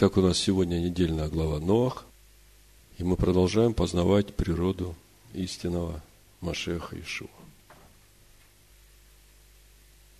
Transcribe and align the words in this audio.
Итак, 0.00 0.16
у 0.16 0.20
нас 0.20 0.38
сегодня 0.38 0.76
недельная 0.76 1.28
глава 1.28 1.58
Ноах, 1.58 2.06
и 2.98 3.02
мы 3.02 3.16
продолжаем 3.16 3.74
познавать 3.74 4.32
природу 4.32 4.94
истинного 5.34 6.00
Машеха 6.40 6.96
Ишуа. 7.00 7.26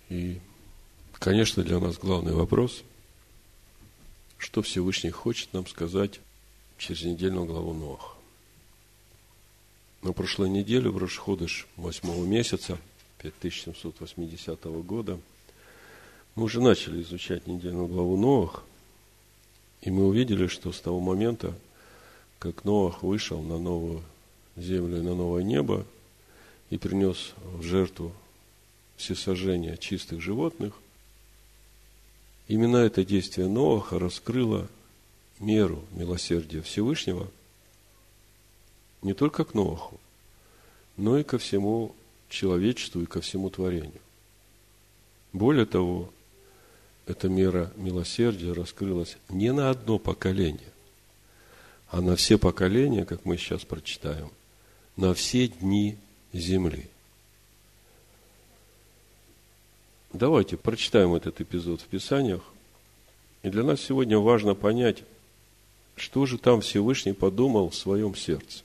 И, 0.09 0.37
конечно, 1.13 1.63
для 1.63 1.79
нас 1.79 1.97
главный 1.97 2.33
вопрос, 2.33 2.83
что 4.37 4.61
Всевышний 4.61 5.11
хочет 5.11 5.53
нам 5.53 5.65
сказать 5.65 6.19
через 6.77 7.05
недельную 7.05 7.45
главу 7.45 7.73
Ноах. 7.73 8.17
На 10.01 10.11
прошлой 10.11 10.49
неделе, 10.49 10.89
в 10.89 10.97
Рошходыш 10.97 11.67
8 11.77 12.27
месяца 12.27 12.77
5780 13.19 14.61
года, 14.83 15.17
мы 16.35 16.43
уже 16.43 16.59
начали 16.59 17.01
изучать 17.01 17.47
недельную 17.47 17.87
главу 17.87 18.17
Ноах, 18.17 18.65
и 19.81 19.91
мы 19.91 20.07
увидели, 20.07 20.47
что 20.47 20.71
с 20.71 20.79
того 20.79 20.99
момента, 20.99 21.53
как 22.37 22.65
Ноах 22.65 23.03
вышел 23.03 23.41
на 23.41 23.57
новую 23.57 24.03
землю 24.55 24.97
и 24.97 25.01
на 25.01 25.15
новое 25.15 25.43
небо 25.43 25.85
и 26.69 26.77
принес 26.77 27.33
в 27.53 27.63
жертву 27.63 28.11
всесожжения 28.97 29.77
чистых 29.77 30.21
животных, 30.21 30.73
именно 32.47 32.77
это 32.77 33.05
действие 33.05 33.47
Ноаха 33.47 33.99
раскрыло 33.99 34.67
меру 35.39 35.83
милосердия 35.91 36.61
Всевышнего 36.61 37.29
не 39.01 39.13
только 39.13 39.45
к 39.45 39.53
Ноаху, 39.53 39.99
но 40.97 41.17
и 41.17 41.23
ко 41.23 41.37
всему 41.37 41.95
человечеству 42.27 43.01
и 43.01 43.05
ко 43.05 43.21
всему 43.21 43.49
творению. 43.49 44.01
Более 45.31 45.65
того, 45.65 46.11
эта 47.09 47.27
мера 47.27 47.73
милосердия 47.75 48.53
раскрылась 48.53 49.17
не 49.29 49.51
на 49.51 49.71
одно 49.71 49.97
поколение, 49.97 50.71
а 51.89 52.01
на 52.01 52.15
все 52.15 52.37
поколения, 52.37 53.03
как 53.03 53.25
мы 53.25 53.35
сейчас 53.35 53.65
прочитаем, 53.65 54.29
на 54.95 55.15
все 55.15 55.47
дни 55.47 55.97
земли. 56.33 56.87
Давайте 60.13 60.55
прочитаем 60.55 61.15
этот 61.15 61.41
эпизод 61.41 61.81
в 61.81 61.85
Писаниях. 61.85 62.43
И 63.41 63.49
для 63.49 63.63
нас 63.63 63.81
сегодня 63.81 64.19
важно 64.19 64.53
понять, 64.53 65.03
что 65.95 66.27
же 66.27 66.37
там 66.37 66.61
Всевышний 66.61 67.13
подумал 67.13 67.71
в 67.71 67.75
своем 67.75 68.13
сердце. 68.13 68.63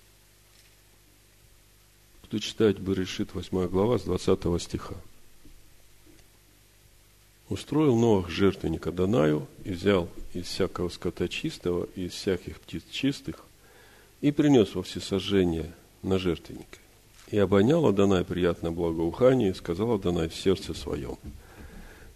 Кто 2.25 2.39
читает 2.39 2.78
Берешит 2.78 3.34
8 3.34 3.69
глава 3.69 3.98
с 3.98 4.03
20 4.03 4.61
стиха 4.61 4.97
устроил 7.48 7.97
Ноах 7.97 8.28
жертвенника 8.28 8.91
Данаю 8.92 9.47
и 9.64 9.70
взял 9.70 10.09
из 10.33 10.47
всякого 10.47 10.89
скота 10.89 11.28
чистого 11.28 11.89
и 11.95 12.06
из 12.06 12.12
всяких 12.12 12.61
птиц 12.61 12.83
чистых 12.91 13.45
и 14.20 14.33
принес 14.33 14.75
во 14.75 14.83
всесожжение 14.83 15.72
на 16.03 16.19
жертвенника. 16.19 16.78
И 17.31 17.39
обонял 17.39 17.87
Адонай 17.87 18.25
приятное 18.25 18.70
благоухание, 18.70 19.50
и 19.50 19.55
сказал 19.55 19.92
Адонай 19.92 20.28
в 20.28 20.34
сердце 20.34 20.75
своем, 20.75 21.17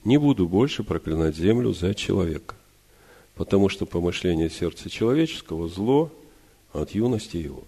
«Не 0.05 0.19
буду 0.19 0.49
больше 0.49 0.85
проклинать 0.85 1.37
землю 1.37 1.73
за 1.73 1.95
человека, 1.95 2.55
потому 3.35 3.69
что 3.69 3.85
помышление 3.85 4.49
сердца 4.49 4.89
человеческого– 4.89 5.69
зло 5.69 6.13
от 6.73 6.93
юности 6.93 7.37
его. 7.37 7.65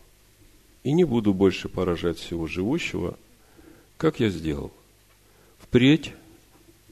И 0.85 0.93
не 0.93 1.05
буду 1.05 1.35
больше 1.35 1.69
поражать 1.69 2.19
всего 2.19 2.47
живущего, 2.47 3.19
как 3.97 4.21
я 4.21 4.31
сделал. 4.31 4.73
Впредь 5.59 6.13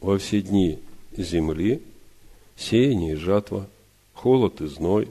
во 0.00 0.18
все 0.18 0.42
дни 0.42 0.78
земли, 1.16 1.82
сеяние 2.56 3.14
и 3.14 3.16
жатва, 3.16 3.68
холод 4.14 4.60
и 4.60 4.66
зной, 4.66 5.08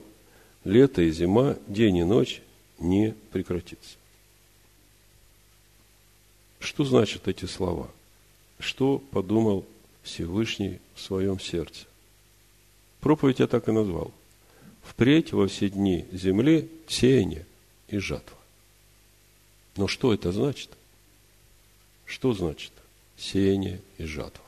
лето 0.64 1.02
и 1.02 1.12
зима, 1.12 1.58
день 1.68 1.98
и 1.98 2.04
ночь 2.04 2.42
не 2.80 3.14
прекратится. 3.32 3.98
Что 6.60 6.84
значат 6.84 7.28
эти 7.28 7.46
слова? 7.46 7.90
Что 8.60 9.00
подумал 9.12 9.66
Всевышний 10.04 10.80
в 10.96 11.02
своем 11.02 11.40
сердце? 11.40 11.86
Проповедь 13.00 13.40
я 13.40 13.48
так 13.48 13.68
и 13.68 13.72
назвал. 13.72 14.12
Впредь 14.84 15.34
во 15.34 15.48
все 15.48 15.70
дни 15.70 16.06
земли 16.12 16.70
сеяние 16.88 17.46
и 17.88 17.98
жатва. 17.98 18.38
Но 19.76 19.88
что 19.88 20.14
это 20.14 20.32
значит? 20.32 20.72
Что 22.06 22.34
значит 22.34 22.72
сеяние 23.18 23.82
и 23.98 24.06
жатва? 24.06 24.47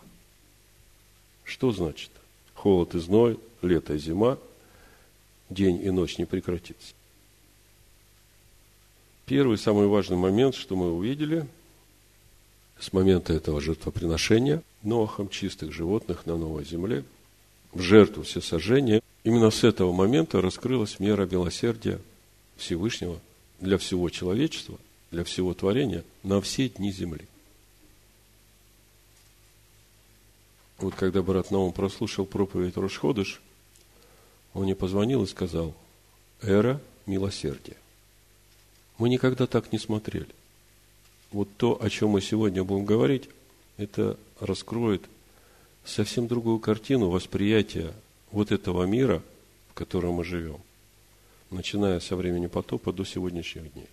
Что 1.49 1.71
значит? 1.71 2.11
Холод 2.53 2.93
и 2.93 2.99
зной, 2.99 3.39
лето 3.63 3.95
и 3.95 3.97
зима, 3.97 4.37
день 5.49 5.81
и 5.83 5.89
ночь 5.89 6.19
не 6.19 6.25
прекратится. 6.25 6.93
Первый, 9.25 9.57
самый 9.57 9.87
важный 9.87 10.15
момент, 10.15 10.53
что 10.53 10.75
мы 10.75 10.93
увидели, 10.93 11.47
с 12.79 12.93
момента 12.93 13.33
этого 13.33 13.59
жертвоприношения 13.61 14.61
Ноахом 14.83 15.27
чистых 15.27 15.73
животных 15.73 16.27
на 16.27 16.37
новой 16.37 16.65
земле, 16.65 17.03
в 17.73 17.81
жертву 17.81 18.21
все 18.21 18.41
сожжения, 18.41 19.01
именно 19.23 19.49
с 19.49 19.63
этого 19.63 19.91
момента 19.91 20.41
раскрылась 20.41 20.99
мера 20.99 21.25
милосердия 21.25 21.99
Всевышнего 22.57 23.19
для 23.59 23.79
всего 23.79 24.09
человечества, 24.11 24.77
для 25.09 25.23
всего 25.23 25.55
творения 25.55 26.03
на 26.21 26.41
все 26.41 26.69
дни 26.69 26.91
земли– 26.91 27.27
Вот 30.79 30.95
когда 30.95 31.21
брат 31.21 31.51
Наум 31.51 31.73
прослушал 31.73 32.25
проповедь 32.25 32.77
Рошходыш, 32.77 33.41
он 34.53 34.63
мне 34.63 34.75
позвонил 34.75 35.23
и 35.23 35.27
сказал, 35.27 35.75
эра 36.41 36.79
милосердия. 37.05 37.75
Мы 38.97 39.09
никогда 39.09 39.45
так 39.45 39.71
не 39.71 39.79
смотрели. 39.79 40.29
Вот 41.31 41.49
то, 41.57 41.77
о 41.81 41.89
чем 41.89 42.11
мы 42.11 42.21
сегодня 42.21 42.63
будем 42.63 42.85
говорить, 42.85 43.29
это 43.77 44.17
раскроет 44.39 45.03
совсем 45.83 46.27
другую 46.27 46.59
картину 46.59 47.09
восприятия 47.09 47.93
вот 48.31 48.51
этого 48.51 48.83
мира, 48.83 49.21
в 49.69 49.73
котором 49.73 50.15
мы 50.15 50.23
живем, 50.23 50.59
начиная 51.51 51.99
со 51.99 52.15
времени 52.15 52.47
потопа 52.47 52.93
до 52.93 53.05
сегодняшних 53.05 53.71
дней 53.73 53.89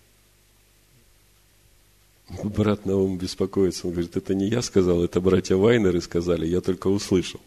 брат 2.29 2.85
Наум 2.85 3.17
беспокоится. 3.17 3.87
Он 3.87 3.93
говорит, 3.93 4.17
это 4.17 4.35
не 4.35 4.47
я 4.47 4.61
сказал, 4.61 5.03
это 5.03 5.21
братья 5.21 5.55
Вайнеры 5.55 6.01
сказали, 6.01 6.45
я 6.45 6.61
только 6.61 6.87
услышал. 6.87 7.39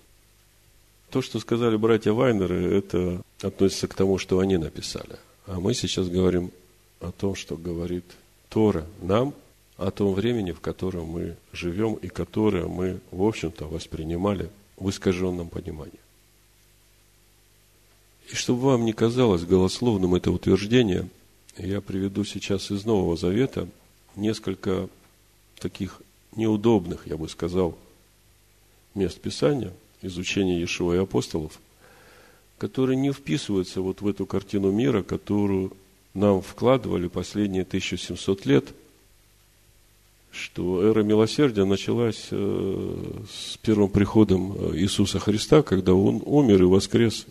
То, 1.11 1.23
что 1.23 1.41
сказали 1.41 1.77
братья 1.77 2.13
Вайнеры, 2.13 2.77
это 2.77 3.23
относится 3.43 3.89
к 3.89 3.95
тому, 3.95 4.19
что 4.19 4.39
они 4.39 4.57
написали. 4.57 5.19
А 5.47 5.61
мы 5.61 5.75
сейчас 5.75 6.09
говорим 6.09 6.53
о 7.01 7.11
том, 7.11 7.35
что 7.35 7.57
говорит 7.57 8.05
Тора 8.49 8.87
нам, 9.03 9.35
о 9.77 9.91
том 9.91 10.15
времени, 10.15 10.53
в 10.53 10.61
котором 10.61 11.07
мы 11.07 11.37
живем 11.53 11.95
и 11.95 12.09
которое 12.09 12.67
мы, 12.67 13.01
в 13.11 13.23
общем-то, 13.23 13.67
воспринимали 13.67 14.51
в 14.77 14.89
искаженном 14.91 15.49
понимании. 15.49 15.99
И 18.31 18.35
чтобы 18.35 18.61
вам 18.63 18.85
не 18.85 18.93
казалось 18.93 19.43
голословным 19.43 20.15
это 20.15 20.31
утверждение, 20.31 21.09
я 21.57 21.81
приведу 21.81 22.25
сейчас 22.25 22.71
из 22.71 22.85
Нового 22.85 23.17
Завета– 23.17 23.69
несколько 24.17 24.89
таких 25.59 26.01
неудобных, 26.37 27.07
я 27.07 27.17
бы 27.17 27.29
сказал, 27.29 27.77
мест 28.95 29.21
Писания, 29.21 29.73
изучения 30.03 30.59
Иешуа 30.59 30.95
и 30.95 30.99
апостолов, 30.99 31.59
которые 32.59 32.97
не 32.97 33.13
вписываются 33.13 33.81
вот 33.81 34.01
в 34.01 34.09
эту 34.09 34.27
картину 34.27 34.71
мира, 34.71 35.03
которую 35.03 35.73
нам 36.15 36.43
вкладывали 36.43 37.09
последние 37.09 37.63
1700 37.63 38.47
лет, 38.47 38.67
что 40.31 40.83
эра 40.83 41.03
милосердия 41.03 41.65
началась 41.65 42.29
э, 42.31 43.25
с 43.31 43.57
первым 43.59 43.89
приходом 43.89 44.53
э, 44.53 44.77
Иисуса 44.79 45.19
Христа, 45.19 45.63
когда 45.63 45.95
Он 45.95 46.23
умер 46.25 46.63
и 46.63 46.67
воскрес 46.67 47.27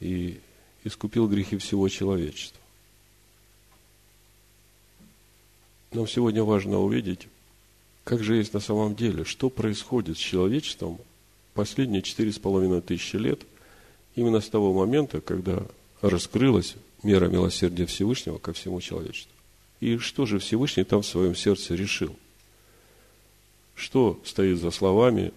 и 0.00 0.38
искупил 0.84 1.28
грехи 1.28 1.56
всего 1.58 1.88
человечества. 1.88 2.59
Нам 5.92 6.06
сегодня 6.06 6.44
важно 6.44 6.78
увидеть, 6.78 7.26
как 8.04 8.22
же 8.22 8.36
есть 8.36 8.54
на 8.54 8.60
самом 8.60 8.94
деле, 8.94 9.24
что 9.24 9.50
происходит 9.50 10.16
с 10.16 10.20
человечеством 10.20 10.98
последние 11.52 12.02
четыре 12.02 12.32
с 12.32 12.38
половиной 12.38 12.80
тысячи 12.80 13.16
лет, 13.16 13.40
именно 14.14 14.40
с 14.40 14.48
того 14.48 14.72
момента, 14.72 15.20
когда 15.20 15.66
раскрылась 16.00 16.76
мера 17.02 17.26
милосердия 17.26 17.86
Всевышнего 17.86 18.38
ко 18.38 18.52
всему 18.52 18.80
человечеству. 18.80 19.32
И 19.80 19.98
что 19.98 20.26
же 20.26 20.38
Всевышний 20.38 20.84
там 20.84 21.02
в 21.02 21.06
своем 21.06 21.34
сердце 21.34 21.74
решил? 21.74 22.14
Что 23.74 24.20
стоит 24.24 24.60
за 24.60 24.70
словами 24.70 25.32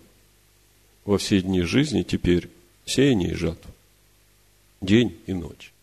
во 1.05 1.17
все 1.17 1.41
дни 1.41 1.61
жизни 1.61 2.03
теперь 2.03 2.49
сеяние 2.85 3.31
и 3.31 3.35
жатва? 3.35 3.71
День 4.81 5.17
и 5.25 5.33
ночь. 5.33 5.73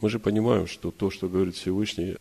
Мы 0.00 0.10
же 0.10 0.18
понимаем, 0.18 0.66
что 0.66 0.90
то, 0.90 1.10
что 1.10 1.28
говорит 1.28 1.54
Всевышний, 1.54 2.16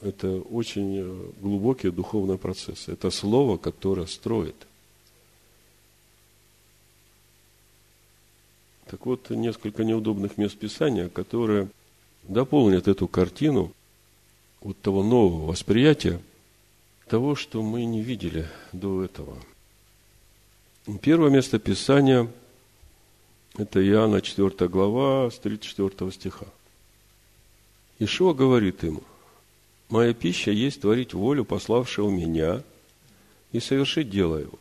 это 0.00 0.40
очень 0.40 0.98
э, 0.98 1.30
глубокий 1.40 1.90
духовный 1.90 2.38
процесс. 2.38 2.88
Это 2.88 3.10
слово, 3.10 3.56
которое 3.56 4.06
строит. 4.06 4.54
Так 8.86 9.04
вот, 9.06 9.28
несколько 9.30 9.84
неудобных 9.84 10.38
мест 10.38 10.56
Писания, 10.56 11.08
которые 11.08 11.68
дополнят 12.22 12.88
эту 12.88 13.06
картину 13.08 13.72
вот 14.60 14.78
того 14.80 15.02
нового 15.02 15.46
восприятия, 15.46 16.20
того, 17.06 17.34
что 17.34 17.62
мы 17.62 17.84
не 17.84 18.02
видели 18.02 18.46
до 18.72 19.02
этого. 19.02 19.36
Первое 21.02 21.30
место 21.30 21.58
Писания– 21.58 22.30
это 23.58 23.86
Иоанна 23.86 24.22
4 24.22 24.68
глава 24.68 25.30
с 25.30 25.38
34 25.38 26.10
стиха. 26.12 26.46
Ишуа 27.98 28.32
говорит 28.32 28.84
ему, 28.84 29.02
«Моя 29.88 30.12
пища 30.12 30.50
есть 30.50 30.82
творить 30.82 31.14
волю 31.14 31.44
пославшего 31.44 32.10
меня 32.10 32.62
и 33.52 33.60
совершить 33.60 34.10
дело 34.10 34.36
его. 34.36 34.58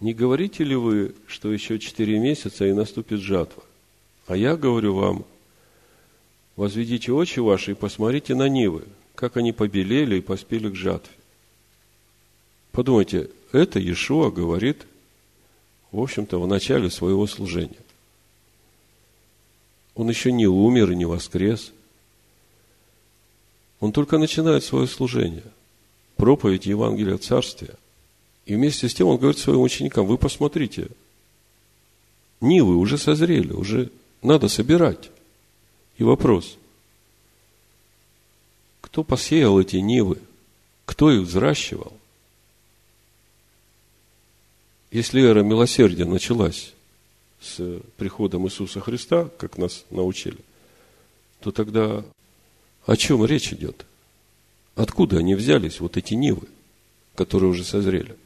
Не 0.00 0.14
говорите 0.14 0.64
ли 0.64 0.74
вы, 0.74 1.14
что 1.26 1.52
еще 1.52 1.78
четыре 1.78 2.18
месяца 2.18 2.66
и 2.66 2.72
наступит 2.72 3.20
жатва? 3.20 3.62
А 4.26 4.36
я 4.36 4.56
говорю 4.56 4.94
вам, 4.94 5.24
возведите 6.56 7.12
очи 7.12 7.40
ваши 7.40 7.72
и 7.72 7.74
посмотрите 7.74 8.34
на 8.34 8.48
нивы, 8.48 8.84
как 9.14 9.36
они 9.36 9.52
побелели 9.52 10.16
и 10.16 10.22
поспели 10.22 10.70
к 10.70 10.74
жатве. 10.74 11.14
Подумайте, 12.72 13.30
это 13.52 13.78
Иешуа 13.78 14.30
говорит, 14.30 14.86
в 15.90 16.00
общем-то, 16.00 16.40
в 16.40 16.46
начале 16.46 16.90
своего 16.90 17.26
служения. 17.26 17.76
Он 19.94 20.08
еще 20.08 20.32
не 20.32 20.46
умер 20.46 20.92
и 20.92 20.96
не 20.96 21.04
воскрес. 21.04 21.72
Он 23.82 23.90
только 23.90 24.16
начинает 24.16 24.62
свое 24.62 24.86
служение. 24.86 25.42
Проповедь 26.14 26.66
Евангелия 26.66 27.18
Царствия. 27.18 27.74
И 28.46 28.54
вместе 28.54 28.88
с 28.88 28.94
тем 28.94 29.08
он 29.08 29.16
говорит 29.16 29.40
своим 29.40 29.60
ученикам, 29.60 30.06
вы 30.06 30.18
посмотрите, 30.18 30.86
нивы 32.40 32.76
уже 32.76 32.96
созрели, 32.96 33.52
уже 33.52 33.90
надо 34.22 34.46
собирать. 34.46 35.10
И 35.98 36.04
вопрос, 36.04 36.58
кто 38.80 39.02
посеял 39.02 39.58
эти 39.58 39.78
нивы? 39.78 40.18
Кто 40.84 41.10
их 41.10 41.22
взращивал? 41.22 41.92
Если 44.92 45.20
эра 45.28 45.42
милосердия 45.42 46.04
началась 46.04 46.72
с 47.40 47.80
приходом 47.96 48.46
Иисуса 48.46 48.78
Христа, 48.78 49.28
как 49.38 49.58
нас 49.58 49.84
научили, 49.90 50.38
то 51.40 51.50
тогда 51.50 52.04
о 52.86 52.96
чем 52.96 53.24
речь 53.24 53.52
идет? 53.52 53.86
Откуда 54.74 55.18
они 55.18 55.34
взялись, 55.34 55.80
вот 55.80 55.96
эти 55.96 56.14
нивы, 56.14 56.48
которые 57.14 57.50
уже 57.50 57.64
созрели? 57.64 58.16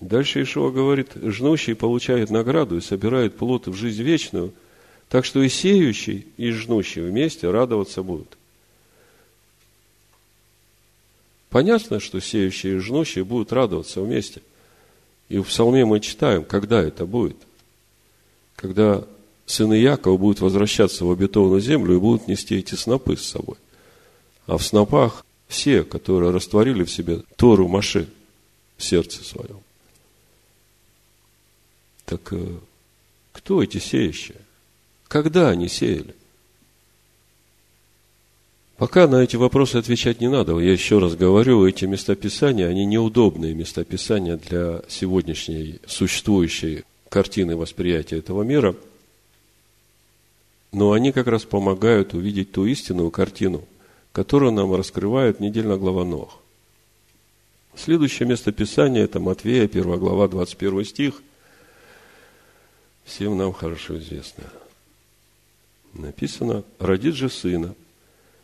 Дальше 0.00 0.42
Ишуа 0.42 0.70
говорит, 0.70 1.10
жнущий 1.14 1.74
получает 1.74 2.30
награду 2.30 2.76
и 2.76 2.80
собирает 2.80 3.36
плод 3.36 3.66
в 3.66 3.74
жизнь 3.74 4.02
вечную, 4.02 4.52
так 5.08 5.24
что 5.24 5.42
и 5.42 5.48
сеющий, 5.48 6.26
и 6.36 6.50
жнущий 6.52 7.02
вместе 7.02 7.50
радоваться 7.50 8.02
будут. 8.02 8.38
Понятно, 11.50 11.98
что 11.98 12.20
сеющие 12.20 12.76
и 12.76 12.78
жнущие 12.78 13.24
будут 13.24 13.52
радоваться 13.52 14.00
вместе. 14.00 14.42
И 15.28 15.38
в 15.38 15.44
псалме 15.44 15.84
мы 15.84 16.00
читаем, 16.00 16.44
когда 16.44 16.80
это 16.80 17.06
будет. 17.06 17.36
Когда 18.54 19.04
сыны 19.48 19.74
Якова 19.74 20.16
будут 20.16 20.40
возвращаться 20.40 21.04
в 21.04 21.10
обетованную 21.10 21.60
землю 21.60 21.96
и 21.96 22.00
будут 22.00 22.28
нести 22.28 22.56
эти 22.56 22.74
снопы 22.74 23.16
с 23.16 23.22
собой. 23.22 23.56
А 24.46 24.58
в 24.58 24.62
снопах 24.62 25.24
все, 25.48 25.82
которые 25.82 26.30
растворили 26.30 26.84
в 26.84 26.90
себе 26.90 27.22
Тору 27.36 27.66
Маши 27.66 28.08
в 28.76 28.84
сердце 28.84 29.24
своем. 29.24 29.60
Так 32.04 32.32
э, 32.32 32.58
кто 33.32 33.62
эти 33.62 33.78
сеющие? 33.78 34.38
Когда 35.08 35.48
они 35.48 35.68
сеяли? 35.68 36.14
Пока 38.76 39.08
на 39.08 39.16
эти 39.24 39.36
вопросы 39.36 39.76
отвечать 39.76 40.20
не 40.20 40.28
надо. 40.28 40.56
Я 40.58 40.70
еще 40.70 40.98
раз 40.98 41.16
говорю, 41.16 41.66
эти 41.66 41.86
местописания, 41.86 42.68
они 42.68 42.84
неудобные 42.84 43.54
местописания 43.54 44.36
для 44.36 44.82
сегодняшней 44.88 45.80
существующей 45.86 46.84
картины 47.08 47.56
восприятия 47.56 48.18
этого 48.18 48.42
мира. 48.42 48.76
Но 50.78 50.92
они 50.92 51.10
как 51.10 51.26
раз 51.26 51.44
помогают 51.44 52.14
увидеть 52.14 52.52
ту 52.52 52.64
истинную 52.64 53.10
картину, 53.10 53.66
которую 54.12 54.52
нам 54.52 54.72
раскрывает 54.72 55.40
недельная 55.40 55.76
глава 55.76 56.04
Нох. 56.04 56.40
Следующее 57.74 58.28
местописание– 58.28 59.02
это 59.04 59.18
Матвея, 59.18 59.64
1 59.64 59.98
глава, 59.98 60.28
21 60.28 60.84
стих– 60.84 61.20
всем 63.04 63.36
нам 63.36 63.52
хорошо 63.52 63.98
известно. 63.98 64.44
Написано, 65.94 66.62
родит 66.78 67.16
же 67.16 67.28
сына, 67.28 67.74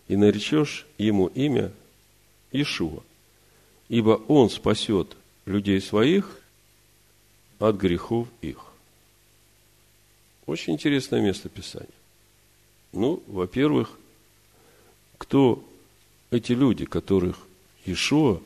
и 0.08 0.16
наречешь 0.16 0.88
ему 0.98 1.28
имя 1.28 1.70
Ишуа, 2.50 3.04
ибо 3.88 4.20
он 4.26 4.50
спасет 4.50 5.16
людей 5.46 5.80
своих 5.80 6.40
от 7.60 7.76
грехов 7.76 8.26
их. 8.40 8.58
Очень 10.46 10.72
интересное 10.72 11.20
место 11.20 11.48
Писания. 11.48 11.86
Ну, 12.94 13.20
во-первых, 13.26 13.90
кто 15.18 15.64
эти 16.30 16.52
люди, 16.52 16.84
которых 16.84 17.36
Ишуа 17.84 18.40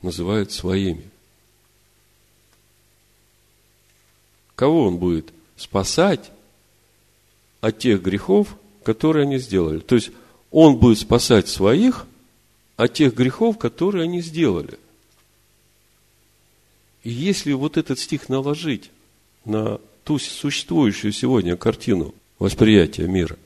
называет 0.00 0.52
своими? 0.52 1.10
Кого 4.54 4.86
он 4.86 4.98
будет 4.98 5.32
спасать 5.56 6.30
от 7.60 7.78
тех 7.78 8.00
грехов, 8.00 8.56
которые 8.84 9.24
они 9.24 9.38
сделали? 9.38 9.80
То 9.80 9.96
есть, 9.96 10.12
он 10.52 10.76
будет 10.76 11.00
спасать 11.00 11.48
своих 11.48 12.06
от 12.76 12.94
тех 12.94 13.12
грехов, 13.12 13.58
которые 13.58 14.04
они 14.04 14.20
сделали. 14.20 14.78
И 17.02 17.10
если 17.10 17.52
вот 17.52 17.76
этот 17.76 17.98
стих 17.98 18.28
наложить 18.28 18.90
на 19.44 19.80
ту 20.04 20.20
существующую 20.20 21.12
сегодня 21.12 21.56
картину 21.56 22.14
восприятия 22.38 23.08
мира, 23.08 23.36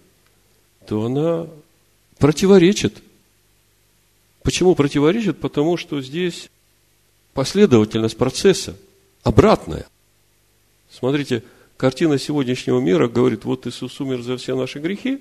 то 0.88 1.04
она 1.04 1.46
противоречит. 2.18 3.02
Почему 4.42 4.74
противоречит? 4.74 5.38
Потому 5.38 5.76
что 5.76 6.00
здесь 6.00 6.50
последовательность 7.34 8.16
процесса 8.16 8.76
обратная– 9.22 9.86
Смотрите, 10.90 11.42
картина 11.76 12.18
сегодняшнего 12.18 12.80
мира 12.80 13.08
говорит, 13.08 13.44
вот 13.44 13.66
Иисус 13.66 14.00
умер 14.00 14.22
за 14.22 14.36
все 14.36 14.56
наши 14.56 14.78
грехи. 14.78 15.20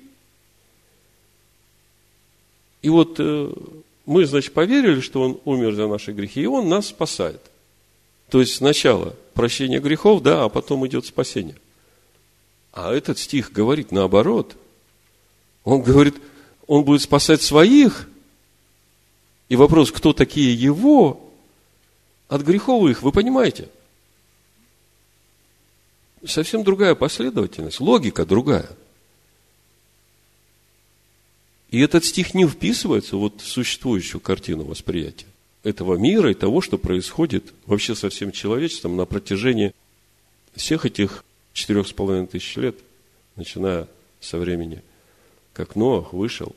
И 2.80 2.88
вот 2.88 3.16
э, 3.18 3.52
мы, 4.06 4.24
значит, 4.24 4.54
поверили, 4.54 5.00
что 5.00 5.22
Он 5.22 5.40
умер 5.44 5.74
за 5.74 5.86
наши 5.86 6.12
грехи, 6.12 6.42
и 6.42 6.46
Он 6.46 6.68
нас 6.68 6.88
спасает. 6.88 7.40
То 8.30 8.40
есть 8.40 8.54
сначала 8.54 9.14
прощение 9.34 9.80
грехов, 9.80 10.22
да, 10.22 10.44
а 10.44 10.48
потом 10.48 10.86
идет 10.86 11.06
спасение. 11.06 11.56
А 12.72 12.92
этот 12.92 13.18
стих 13.18 13.52
говорит 13.52 13.92
наоборот. 13.92 14.56
Он 15.68 15.82
говорит, 15.82 16.14
Он 16.66 16.84
будет 16.84 17.02
спасать 17.02 17.42
своих. 17.42 18.08
И 19.48 19.56
вопрос, 19.56 19.92
кто 19.92 20.12
такие 20.12 20.54
Его, 20.54 21.30
от 22.28 22.42
грехов 22.42 22.88
их, 22.88 23.02
вы 23.02 23.12
понимаете– 23.12 23.68
совсем 26.26 26.64
другая 26.64 26.94
последовательность, 26.94 27.80
логика 27.80 28.24
другая. 28.24 28.68
И 31.70 31.80
этот 31.80 32.04
стих 32.04 32.34
не 32.34 32.46
вписывается 32.46 33.16
вот 33.16 33.40
в 33.40 33.46
существующую 33.46 34.20
картину 34.20 34.64
восприятия 34.64 35.26
этого 35.64 35.96
мира 35.96 36.30
и 36.30 36.34
того, 36.34 36.60
что 36.60 36.78
происходит 36.78 37.52
вообще 37.66 37.94
со 37.94 38.08
всем 38.08 38.32
человечеством 38.32 38.96
на 38.96 39.04
протяжении 39.04 39.74
всех 40.54 40.86
этих 40.86 41.24
четырех 41.52 41.86
с 41.86 41.92
половиной 41.92 42.26
тысяч 42.26 42.56
лет, 42.56 42.76
начиная 43.36 43.86
со 44.20 44.38
времени, 44.38 44.82
как 45.58 45.74
Ноах 45.74 46.12
вышел 46.12 46.54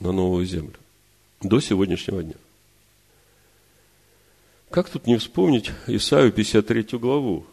на 0.00 0.10
новую 0.10 0.44
землю, 0.44 0.74
до 1.40 1.60
сегодняшнего 1.60 2.20
дня. 2.20 2.34
Как 4.70 4.90
тут 4.90 5.06
не 5.06 5.16
вспомнить 5.18 5.70
Исаию 5.86 6.32
53 6.32 6.98
главу, 6.98 7.46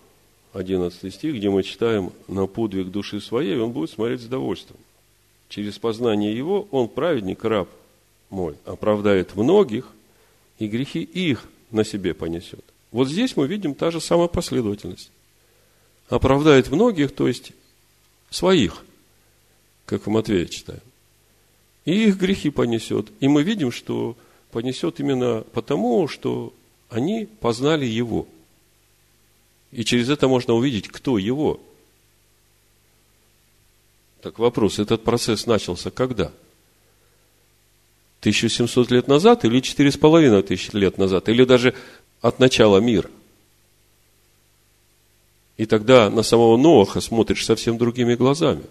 11 0.53 1.13
стих, 1.13 1.35
где 1.35 1.51
мы 1.51 1.61
читаем 1.61 2.11
«на 2.27 2.47
подвиг 2.47 2.89
души 2.89 3.21
своей, 3.21 3.59
он 3.59 3.73
будет 3.73 3.91
смотреть 3.91 4.21
с 4.21 4.25
довольством. 4.25 4.77
Через 5.49 5.77
познание 5.77 6.35
его 6.35 6.67
он, 6.71 6.87
праведник, 6.87 7.43
раб 7.43 7.69
мой, 8.31 8.55
оправдает 8.65 9.35
многих, 9.35 9.87
и 10.57 10.67
грехи 10.67 11.03
их 11.03 11.45
на 11.69 11.83
себе 11.83 12.15
понесет». 12.15 12.65
Вот 12.91 13.07
здесь 13.07 13.37
мы 13.37 13.45
видим 13.45 13.75
та 13.75 13.91
же 13.91 14.01
самая 14.01 14.29
последовательность. 14.29 15.11
Оправдает 16.09 16.71
многих, 16.71 17.13
то 17.13 17.27
есть 17.27 17.51
своих, 18.31 18.83
как 19.91 20.07
в 20.07 20.09
Матвея 20.09 20.45
читаем. 20.45 20.81
И 21.85 22.07
их 22.07 22.17
грехи 22.17 22.49
понесет. 22.49 23.11
И 23.19 23.27
мы 23.27 23.43
видим, 23.43 23.71
что 23.71 24.15
понесет 24.51 24.99
именно 24.99 25.43
потому, 25.53 26.07
что 26.07 26.53
они 26.89 27.27
познали 27.39 27.85
Его– 27.85 28.27
И 29.71 29.85
через 29.85 30.09
это 30.09 30.27
можно 30.27 30.53
увидеть, 30.53 30.89
кто 30.89 31.17
его. 31.17 31.59
Так 34.21 34.37
вопрос, 34.37 34.79
этот 34.79 35.03
процесс 35.03 35.47
начался 35.47 35.89
когда? 35.91 36.31
1700 38.19 38.91
лет 38.91 39.07
назад 39.07 39.45
или 39.45 39.61
4,5 39.61 40.43
тысяч 40.43 40.71
лет 40.73 40.97
назад? 40.97 41.29
Или 41.29 41.45
даже 41.45 41.73
от 42.21 42.39
начала 42.39 42.77
мира? 42.77 43.09
И 45.57 45.65
тогда 45.65 46.09
на 46.09 46.21
самого 46.21 46.57
Ноаха 46.57 47.01
смотришь 47.01 47.45
совсем 47.45 47.77
другими 47.77 48.15
глазами. 48.15 48.63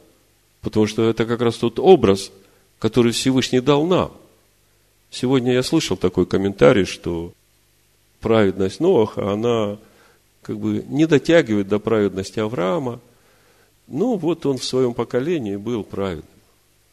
Потому 0.62 0.86
что 0.86 1.08
это 1.08 1.24
как 1.24 1.40
раз 1.40 1.56
тот 1.56 1.78
образ, 1.78 2.30
который 2.78 3.12
Всевышний 3.12 3.60
дал 3.60 3.86
нам. 3.86 4.12
Сегодня 5.10 5.52
я 5.52 5.62
слышал 5.62 5.96
такой 5.96 6.26
комментарий, 6.26 6.84
что 6.84 7.32
праведность 8.20 8.80
Ноаха, 8.80 9.32
она 9.32 9.78
как 10.42 10.58
бы 10.58 10.84
не 10.88 11.06
дотягивает 11.06 11.68
до 11.68 11.78
праведности 11.78 12.38
Авраама. 12.40 13.00
Ну, 13.88 14.16
вот 14.16 14.46
он 14.46 14.58
в 14.58 14.64
своем 14.64 14.94
поколении 14.94 15.56
был 15.56 15.82
праведным. 15.82 16.24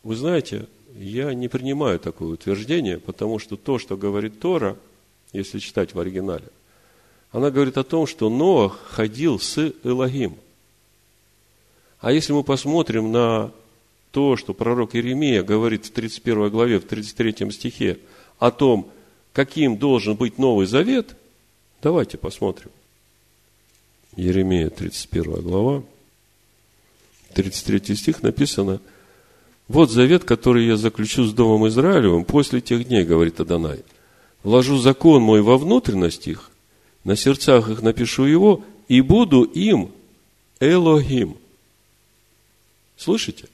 Вы 0.04 0.16
знаете, 0.16 0.68
я 0.96 1.34
не 1.34 1.48
принимаю 1.48 2.00
такое 2.00 2.30
утверждение, 2.30 2.98
потому 2.98 3.40
что 3.40 3.56
то, 3.56 3.78
что 3.78 3.98
говорит 3.98 4.40
Тора, 4.40 4.78
если 5.32 5.60
читать 5.60 5.94
в 5.94 6.00
оригинале, 6.00 6.48
она 7.32 7.52
говорит 7.52 7.78
о 7.78 7.84
том, 7.84 8.08
что 8.08 8.30
Ноах 8.30 8.80
ходил 8.90 9.40
с 9.40 9.74
Элогим. 9.84 10.38
А 12.00 12.12
если 12.12 12.34
мы 12.34 12.44
посмотрим 12.44 13.12
на 13.12 13.52
то, 14.12 14.38
что 14.38 14.54
пророк 14.54 14.96
Иеремия 14.96 15.44
говорит 15.44 15.86
в 15.86 15.92
31 15.92 16.50
главе, 16.50 16.80
в 16.80 16.86
33 16.86 17.52
стихе, 17.52 18.00
о 18.40 18.52
том, 18.52 18.90
каким 19.34 19.78
должен 19.78 20.16
быть 20.16 20.38
Новый 20.38 20.68
Завет, 20.68 21.16
давайте 21.82 22.18
посмотрим. 22.18 22.70
Еремия, 24.16 24.70
31 24.70 25.42
глава, 25.42 25.84
33 27.34 27.96
стих 27.96 28.24
написано, 28.24 28.82
«Вот 29.68 29.92
завет, 29.92 30.24
который 30.24 30.66
я 30.66 30.78
заключу 30.78 31.26
с 31.26 31.34
Домом 31.34 31.68
Израилевым 31.68 32.26
после 32.26 32.62
тех 32.62 32.88
дней, 32.88 33.04
говорит 33.04 33.40
Адонай. 33.40 33.84
Вложу 34.44 34.78
закон 34.78 35.22
мой 35.22 35.42
во 35.42 35.58
внутренность 35.58 36.28
их, 36.28 36.50
на 37.04 37.16
сердцах 37.16 37.70
их 37.70 37.82
напишу 37.82 38.24
его, 38.26 38.64
и 38.88 39.02
буду 39.02 39.44
им 39.44 39.92
Элогим. 40.60 41.38
Слышите? 42.98 43.48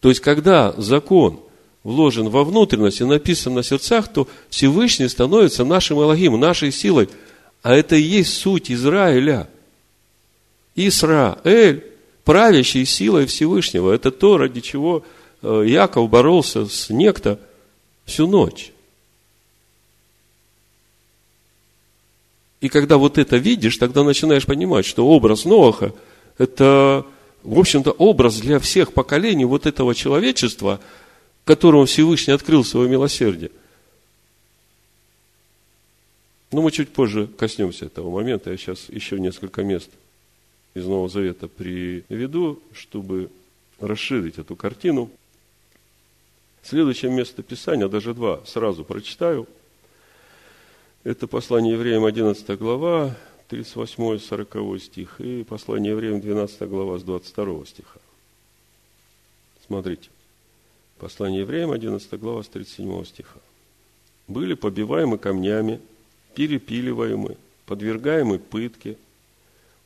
То 0.00 0.08
есть, 0.08 0.20
когда 0.20 0.72
закон 0.72 1.40
вложен 1.84 2.28
во 2.28 2.44
внутренность 2.44 3.00
и 3.00 3.04
написан 3.04 3.54
на 3.54 3.62
сердцах, 3.62 4.12
то 4.12 4.28
Всевышний 4.50 5.08
становится 5.08 5.64
нашим 5.64 6.00
Элогим, 6.00 6.38
нашей 6.38 6.72
силой. 6.72 7.08
А 7.62 7.74
это 7.74 7.96
и 7.96 8.02
есть 8.02 8.34
суть 8.34 8.70
Израиля. 8.70 9.48
Исраэль, 10.74 11.84
правящий 12.24 12.84
силой 12.84 13.26
Всевышнего. 13.26 13.92
Это 13.92 14.10
то, 14.10 14.38
ради 14.38 14.60
чего 14.60 15.04
э, 15.42 15.64
Яков 15.66 16.08
боролся 16.08 16.66
с 16.66 16.90
некто 16.90 17.38
всю 18.04 18.26
ночь. 18.26 18.72
И 22.60 22.68
когда 22.68 22.96
вот 22.96 23.18
это 23.18 23.36
видишь, 23.36 23.76
тогда 23.76 24.04
начинаешь 24.04 24.46
понимать, 24.46 24.86
что 24.86 25.06
образ 25.06 25.44
Ноаха– 25.44 25.92
это, 26.38 27.04
в 27.42 27.58
общем-то, 27.58 27.90
образ 27.92 28.40
для 28.40 28.58
всех 28.58 28.92
поколений 28.92 29.44
вот 29.44 29.66
этого 29.66 29.94
человечества, 29.94 30.80
которому 31.44 31.86
Всевышний 31.86 32.34
открыл 32.34 32.64
свое 32.64 32.88
милосердие. 32.88 33.50
Но 36.50 36.62
мы 36.62 36.70
чуть 36.70 36.90
позже 36.90 37.26
коснемся 37.26 37.86
этого 37.86 38.10
момента. 38.10 38.50
Я 38.50 38.56
сейчас 38.56 38.88
еще 38.88 39.18
несколько 39.18 39.62
мест 39.62 39.90
из 40.74 40.84
Нового 40.84 41.08
Завета 41.08 41.48
приведу, 41.48 42.60
чтобы 42.72 43.30
расширить 43.80 44.38
эту 44.38 44.54
картину. 44.54 45.10
Следующее 46.62 47.10
место 47.10 47.42
Писания, 47.42 47.88
даже 47.88 48.14
два, 48.14 48.40
сразу 48.44 48.84
прочитаю– 48.84 49.48
это 51.04 51.26
послание 51.26 51.72
евреям 51.72 52.04
11 52.04 52.56
глава, 52.60 53.16
38-40 53.52 54.78
стих, 54.78 55.20
и 55.20 55.44
послание 55.44 55.92
евреям 55.92 56.20
12 56.20 56.68
глава 56.68 56.98
с 56.98 57.02
22 57.02 57.66
стиха. 57.66 58.00
Смотрите. 59.66 60.08
Послание 60.98 61.40
евреям 61.40 61.70
11 61.70 62.18
глава 62.18 62.42
с 62.42 62.48
37 62.48 63.04
стиха. 63.04 63.38
Были 64.26 64.54
побиваемы 64.54 65.18
камнями, 65.18 65.80
перепиливаемы, 66.34 67.36
подвергаемы 67.66 68.38
пытке, 68.38 68.96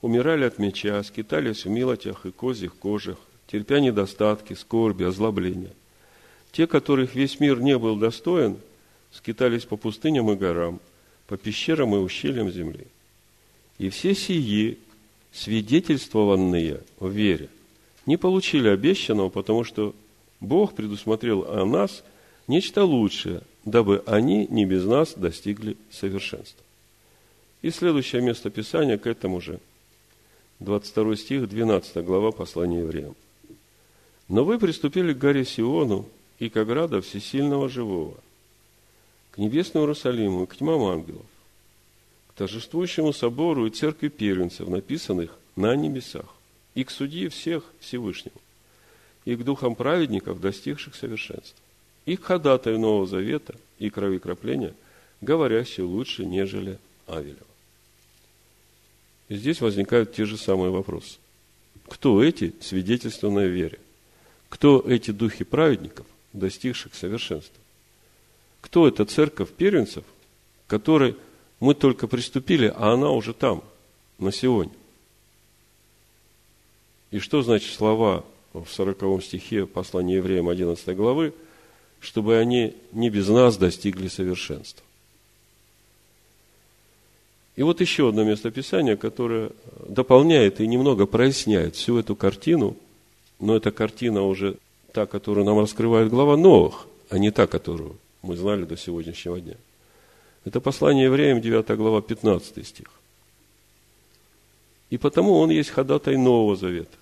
умирали 0.00 0.44
от 0.44 0.58
меча, 0.58 1.02
скитались 1.02 1.64
в 1.64 1.68
милотях 1.68 2.26
и 2.26 2.30
козьих 2.30 2.75
кожах, 2.76 3.18
терпя 3.49 3.80
недостатки, 3.80 4.52
скорби, 4.52 5.04
озлобления. 5.04 5.73
Те, 6.52 6.66
которых 6.66 7.14
весь 7.14 7.40
мир 7.40 7.61
не 7.61 7.76
был 7.76 7.96
достоин, 7.96 8.58
скитались 9.11 9.64
по 9.64 9.76
пустыням 9.76 10.30
и 10.30 10.37
горам– 10.37 10.80
по 11.26 11.37
пещерам 11.37 11.94
и 11.94 11.99
ущельям 11.99 12.50
земли. 12.50 12.87
И 13.78 13.90
все 13.90 14.14
сии, 14.14 14.78
свидетельствованные 15.33 16.80
в 16.99 17.11
вере, 17.11 17.49
не 18.06 18.16
получили 18.16 18.68
обещанного, 18.68 19.28
потому 19.28 19.64
что 19.64 19.95
Бог 20.40 20.75
предусмотрел 20.75 21.42
о 21.42 21.64
нас 21.64 22.04
нечто 22.47 22.85
лучшее, 22.85 23.42
дабы 23.64 24.02
они 24.06 24.47
не 24.47 24.64
без 24.64 24.85
нас 24.85 25.14
достигли 25.14 25.76
совершенства. 25.90 26.64
И 27.62 27.71
следующее 27.71 28.23
место 28.23 28.49
Писания 28.49 28.97
к 28.97 29.06
этому 29.06 29.40
же, 29.40 29.61
22 30.61 31.16
стих, 31.16 31.49
12 31.49 32.04
глава 32.04 32.33
послания 32.33 32.80
евреям. 32.80 33.14
«Но 34.28 34.45
вы 34.45 34.59
приступили 34.59 35.12
к 35.12 35.18
горе 35.18 35.45
Сиону 35.45 36.06
и 36.38 36.49
к 36.49 36.56
ограда 36.56 37.00
всесильного 37.00 37.68
живого, 37.68 38.14
к 39.33 39.38
небесному 39.38 39.85
Иерусалиму 39.85 40.47
к 40.47 40.56
тьмам 40.56 40.83
ангелов, 40.85 41.26
торжествующему 42.37 43.12
собору 43.12 43.66
и 43.66 43.71
церкви 43.71 44.09
первенцев, 44.09 44.69
написанных 44.69 45.37
на 45.57 45.75
небесах, 45.75 46.26
и 46.75 46.85
к 46.85 46.90
судье 46.90 47.31
всех 47.31 47.64
Всевышнему, 47.81 48.40
и 49.25 49.35
к 49.35 49.43
духам 49.43 49.75
праведников, 49.75 50.40
достигших 50.40 50.95
совершенства, 50.95 51.59
и 52.05 52.16
к 52.16 52.25
ходатаю 52.25 52.78
Нового 52.78 53.07
Завета 53.07 53.55
и 53.78 53.90
крови 53.90 54.19
кропления, 54.19 54.75
говорящие 55.23 55.87
лучше, 55.87 56.26
нежели 56.26 56.78
Авелева. 57.07 57.47
И 59.28 59.37
здесь 59.37 59.61
возникают 59.61 60.14
те 60.14 60.26
же 60.26 60.37
самые 60.37 60.71
вопросы. 60.71 61.19
Кто 61.88 62.23
эти 62.23 62.55
свидетельственные 62.61 63.49
вере? 63.49 63.81
Кто 64.49 64.85
эти 64.87 65.11
духи 65.11 65.45
праведников, 65.45 66.07
достигших 66.33 66.95
совершенства? 66.95 67.61
Кто 68.61 68.87
эта 68.87 69.05
церковь 69.05 69.50
первенцев, 69.50 70.05
которой 70.66 71.16
мы 71.60 71.75
только 71.75 72.06
приступили, 72.06 72.72
а 72.75 72.92
она 72.92 73.10
уже 73.10 73.32
там, 73.32 73.62
на 74.18 74.32
сегодня? 74.32 74.75
И 77.10 77.18
что 77.18 77.42
значит 77.42 77.72
слова 77.72 78.25
в 78.52 78.66
40 78.66 79.22
стихе 79.22 79.66
послания 79.66 80.16
евреям 80.16 80.48
11 80.48 80.96
главы, 80.96 81.32
чтобы 82.00 82.36
они 82.36 82.75
не 82.92 83.10
без 83.10 83.28
нас 83.28 83.56
достигли 83.56 84.08
совершенства? 84.08 84.84
И 87.56 87.62
вот 87.62 87.80
еще 87.80 88.10
одно 88.10 88.22
местописание, 88.22 88.96
которое 88.98 89.50
дополняет 89.88 90.60
и 90.60 90.66
немного 90.66 91.06
проясняет 91.06 91.75
всю 91.75 91.98
эту 91.98 92.14
картину, 92.14 92.76
но 93.40 93.56
эта 93.56 93.70
картина 93.70 94.22
уже 94.22 94.58
та, 94.92 95.06
которую 95.06 95.46
нам 95.46 95.58
раскрывает 95.58 96.10
глава 96.10 96.36
Новых, 96.36 96.86
а 97.08 97.18
не 97.18 97.30
та, 97.30 97.46
которую 97.46 97.96
мы 98.20 98.36
знали 98.36 98.64
до 98.64 98.76
сегодняшнего 98.76 99.40
дня. 99.40 99.56
Это 100.46 100.60
послание 100.60 101.04
евреям, 101.04 101.42
9 101.42 101.68
глава, 101.76 102.00
15 102.00 102.66
стих. 102.66 102.90
И 104.88 104.96
потому 104.96 105.34
он 105.34 105.50
есть 105.50 105.68
ходатай 105.68 106.16
Нового 106.16 106.56
Завета, 106.56 106.96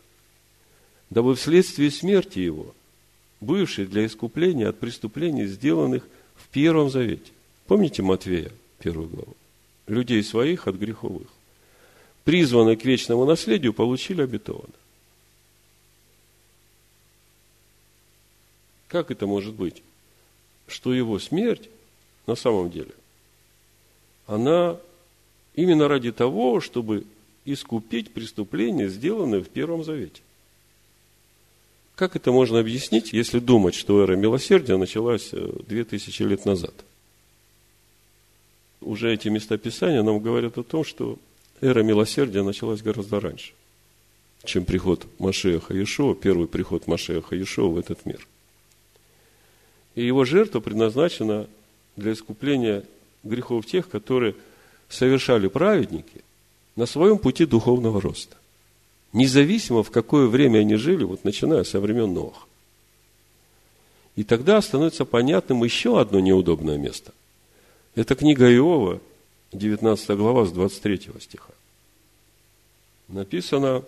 дабы 1.10 1.36
вследствие 1.36 1.92
смерти 1.92 2.40
его, 2.40 2.74
бывший 3.40 3.86
для 3.86 4.06
искупления 4.06 4.68
от 4.68 4.80
преступлений, 4.80 5.46
сделанных 5.46 6.08
в 6.34 6.48
Первом 6.48 6.90
Завете. 6.90 7.30
Помните 7.68 8.02
Матвея, 8.02 8.50
первую 8.80 9.08
главу? 9.08 9.36
Людей 9.86 10.24
своих 10.24 10.66
от 10.66 10.74
греховых. 10.74 11.28
Призванные 12.24 12.76
к 12.76 12.84
вечному 12.84 13.24
наследию 13.24 13.72
получили 13.72 14.22
обетованное. 14.22 14.72
Как 18.88 19.12
это 19.12 19.28
может 19.28 19.54
быть? 19.54 19.82
что 20.66 20.94
его 20.94 21.18
смерть 21.18 21.68
на 22.26 22.34
самом 22.34 22.70
деле, 22.70 22.92
она 24.26 24.78
именно 25.54 25.88
ради 25.88 26.12
того, 26.12 26.60
чтобы 26.60 27.04
искупить 27.44 28.12
преступление, 28.12 28.88
сделанное 28.88 29.40
в 29.40 29.48
Первом 29.48 29.84
Завете. 29.84 30.22
Как 31.94 32.16
это 32.16 32.32
можно 32.32 32.58
объяснить, 32.58 33.12
если 33.12 33.38
думать, 33.38 33.74
что 33.74 34.02
эра 34.02 34.16
милосердия 34.16 34.76
началась 34.76 35.28
э, 35.32 35.52
две 35.68 35.84
тысячи 35.84 36.22
лет 36.22 36.44
назад? 36.44 36.74
Уже 38.80 39.12
эти 39.14 39.28
местописания 39.28 40.02
нам 40.02 40.18
говорят 40.18 40.58
о 40.58 40.64
том, 40.64 40.84
что 40.84 41.18
эра 41.60 41.82
милосердия 41.82 42.42
началась 42.42 42.82
гораздо 42.82 43.20
раньше, 43.20 43.52
чем 44.44 44.64
приход 44.64 45.06
Машеха 45.18 45.72
Иешуа, 45.72 46.14
первый 46.14 46.48
приход 46.48 46.86
Машеха 46.88 47.36
Иешуа 47.36 47.68
в 47.68 47.78
этот 47.78 48.04
мир. 48.06 48.26
И 49.94 50.04
его 50.04 50.24
жертва 50.24 50.58
предназначена 50.58 51.46
для 51.94 52.12
искупления 52.12 52.84
грехов 53.24 53.66
тех, 53.66 53.88
которые 53.88 54.36
совершали 54.88 55.48
праведники 55.48 56.22
на 56.76 56.86
своем 56.86 57.18
пути 57.18 57.46
духовного 57.46 58.00
роста. 58.00 58.36
Независимо, 59.12 59.82
в 59.82 59.90
какое 59.90 60.26
время 60.26 60.60
они 60.60 60.76
жили, 60.76 61.04
вот 61.04 61.24
начиная 61.24 61.64
со 61.64 61.80
времен 61.80 62.12
Ноха. 62.12 62.46
И 64.16 64.24
тогда 64.24 64.60
становится 64.60 65.04
понятным 65.04 65.64
еще 65.64 66.00
одно 66.00 66.20
неудобное 66.20 66.78
место. 66.78 67.12
Это 67.94 68.14
книга 68.14 68.52
Иова, 68.52 69.00
19 69.52 70.10
глава 70.10 70.46
с 70.46 70.52
23 70.52 71.10
стиха. 71.20 71.52
Написано, 73.08 73.84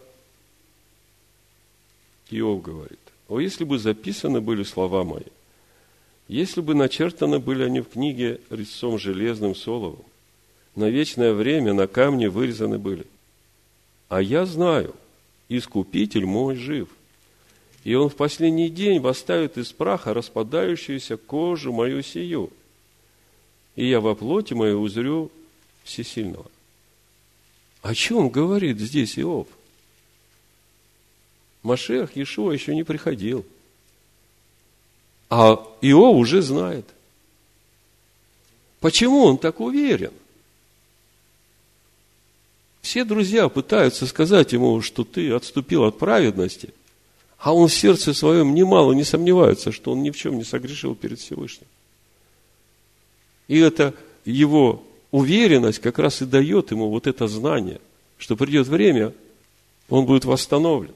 Иов 2.31 2.63
говорит, 2.63 2.99
«О, 3.29 3.41
если 3.41 3.65
бы 3.65 3.79
записаны 3.79 4.41
были 4.41 4.63
слова 4.63 5.05
мои, 5.05 5.23
если 6.29 6.61
бы 6.61 6.75
начертаны 6.75 7.39
были 7.39 7.63
они 7.63 7.81
в 7.81 7.91
книге 7.91 8.41
резцом 8.51 8.99
железным 8.99 9.55
соловым, 9.55 10.05
на 10.75 10.91
вечное 10.91 11.33
время 11.33 11.73
на 11.73 11.87
камне 11.87 12.29
вырезаны 12.29 12.79
были. 12.79 13.07
А 14.09 14.21
я 14.21 14.45
знаю, 14.45 14.95
искупитель 15.49 16.27
мой 16.27 16.57
жив, 16.57 16.89
и 17.85 17.95
он 17.95 18.09
в 18.09 18.17
последний 18.17 18.69
день 18.69 19.01
восставит 19.01 19.57
из 19.57 19.73
праха 19.73 20.13
распадающуюся 20.13 21.17
кожу 21.17 21.73
мою 21.73 22.03
сию, 22.03 22.51
и 23.77 23.89
я 23.89 24.01
во 24.01 24.15
плоти 24.15 24.55
моей 24.55 24.75
узрю 24.75 25.31
всесильного. 25.85 26.51
О 27.83 27.95
чем 27.95 28.31
говорит 28.31 28.81
здесь 28.81 29.17
Иов? 29.19 29.47
Машех 31.63 32.17
Иешуа 32.17 32.53
еще 32.53 32.75
не 32.75 32.83
приходил– 32.83 33.47
а 35.29 35.67
Иов 35.81 36.17
уже 36.17 36.43
знает. 36.43 36.87
Почему 38.81 39.25
он 39.25 39.39
так 39.39 39.61
уверен? 39.61 40.13
Все 42.83 43.05
друзья 43.05 43.49
пытаются 43.49 44.07
сказать 44.07 44.53
ему, 44.53 44.81
что 44.81 45.03
ты 45.03 45.33
отступил 45.33 45.85
от 45.85 45.99
праведности, 45.99 46.73
а 47.39 47.53
он 47.53 47.69
в 47.69 47.75
сердце 47.75 48.15
своем 48.15 48.55
немало 48.55 48.93
не 48.93 49.03
сомневается, 49.03 49.73
что 49.73 49.93
он 49.93 50.03
ни 50.03 50.11
в 50.11 50.17
чем 50.17 50.37
не 50.39 50.45
согрешил 50.45 50.95
перед 50.95 51.19
Всевышним. 51.19 51.67
И 53.49 53.59
это 53.59 53.95
его 54.25 54.85
уверенность 55.11 55.81
как 55.81 55.99
раз 55.99 56.23
и 56.23 56.27
дает 56.27 56.71
ему 56.71 56.89
вот 56.89 57.07
это 57.07 57.27
знание, 57.27 57.81
что 58.19 58.37
придет 58.37 58.69
время, 58.69 59.13
он 59.89 60.07
будет 60.07 60.25
восстановлен 60.25 60.95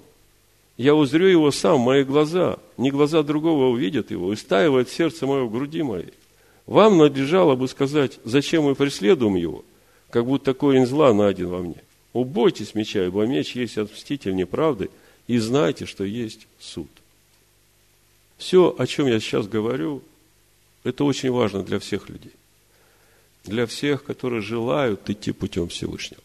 я 0.80 0.94
узрю 0.94 1.26
его 1.26 1.50
сам, 1.50 1.80
мои 1.80 2.04
глаза, 2.04 2.56
не 2.78 2.90
глаза 2.90 3.22
другого 3.22 3.66
увидят 3.66 4.10
его, 4.10 4.32
и 4.32 4.37
стаивает 4.37 4.88
сердце 4.88 5.26
мое 5.26 5.44
в 5.44 5.52
груди 5.52 5.82
моей. 5.82 6.14
Вам 6.64 6.96
надлежало 6.96 7.54
бы 7.54 7.68
сказать, 7.68 8.18
зачем 8.25 8.64
мы 8.64 8.75
преследуем 8.75 9.34
его, 9.34 9.62
как 10.08 10.25
будто 10.25 10.54
корень 10.54 10.87
зла 10.87 11.12
найден 11.12 11.49
во 11.49 11.58
мне. 11.58 11.82
Убойтесь 12.14 12.75
меча, 12.75 13.04
ибо 13.04 13.26
меч 13.26 13.54
есть 13.56 13.76
отмститель 13.76 14.34
неправды, 14.34 14.88
и 15.26 15.37
знайте, 15.37 15.84
что 15.84 16.02
есть 16.02 16.46
суд. 16.58 16.88
Все, 18.38 18.75
о 18.78 18.87
чем 18.87 19.06
я 19.06 19.20
сейчас 19.20 19.46
говорю, 19.49 20.02
это 20.82 21.04
очень 21.04 21.30
важно 21.30 21.62
для 21.62 21.78
всех 21.78 22.08
людей. 22.08 22.32
Для 23.44 23.66
всех, 23.66 24.02
которые 24.02 24.40
желают 24.40 25.10
идти 25.10 25.32
путем 25.32 25.68
Всевышнего. 25.68 26.22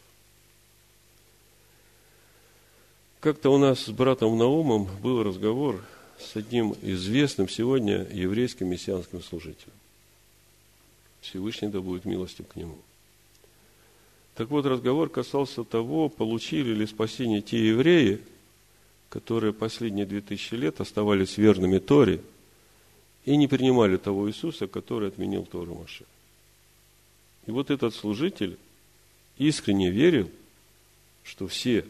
Как-то 3.25 3.49
у 3.49 3.57
нас 3.57 3.85
с 3.85 3.89
братом 3.89 4.37
Наумом 4.37 4.87
был 5.01 5.23
разговор 5.23 5.83
с 6.19 6.35
одним 6.35 6.75
известным 6.83 7.49
сегодня 7.49 8.07
еврейским 8.11 8.67
мессианским 8.67 9.19
служителем. 9.23 9.73
Всевышний 11.21 11.69
да 11.69 11.81
будет 11.81 12.05
милостив 12.05 12.47
к 12.47 12.55
нему. 12.55 12.77
Так 14.35 14.51
вот, 14.51 14.67
разговор 14.67 15.09
касался 15.09 15.63
того, 15.63 16.07
получили 16.07 16.75
ли 16.75 16.85
спасение 16.85 17.41
те 17.41 17.67
евреи, 17.67 18.21
которые 19.09 19.53
последние 19.53 20.05
две 20.05 20.21
тысячи 20.21 20.53
лет 20.53 20.79
оставались 20.79 21.39
верными 21.39 21.79
Торе 21.79 22.21
и 23.25 23.35
не 23.37 23.47
принимали 23.47 23.97
того 23.97 24.29
Иисуса, 24.29 24.67
который 24.67 25.07
отменил 25.07 25.47
Тору 25.47 25.73
Маше. 25.73 26.05
И 27.47 27.49
вот 27.49 27.71
этот 27.71 27.95
служитель 27.95 28.59
искренне 29.39 29.89
верил, 29.89 30.29
что 31.23 31.47
все 31.47 31.85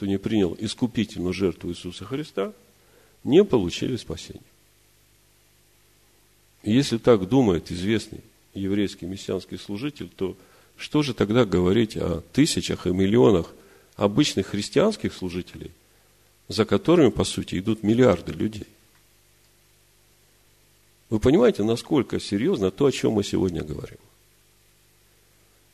кто 0.00 0.06
не 0.06 0.18
принял 0.18 0.56
искупительную 0.58 1.34
жертву 1.34 1.68
Иисуса 1.68 2.06
Христа, 2.06 2.54
не 3.22 3.44
получили 3.44 3.96
спасения. 3.96 4.40
Если 6.62 6.96
так 6.96 7.28
думает 7.28 7.70
известный 7.70 8.22
еврейский 8.54 9.04
мессианский 9.04 9.58
служитель, 9.58 10.08
то 10.08 10.38
что 10.78 11.02
же 11.02 11.12
тогда 11.12 11.44
говорить 11.44 11.98
о 11.98 12.22
тысячах 12.32 12.86
и 12.86 12.92
миллионах 12.92 13.52
обычных 13.96 14.46
христианских 14.46 15.12
служителей, 15.12 15.70
за 16.48 16.64
которыми, 16.64 17.10
по 17.10 17.24
сути, 17.24 17.58
идут 17.58 17.82
миллиарды 17.82 18.32
людей? 18.32 18.68
Вы 21.10 21.20
понимаете, 21.20 21.62
насколько 21.62 22.18
серьезно 22.20 22.70
то, 22.70 22.86
о 22.86 22.92
чем 22.92 23.12
мы 23.12 23.22
сегодня 23.22 23.62
говорим? 23.62 23.98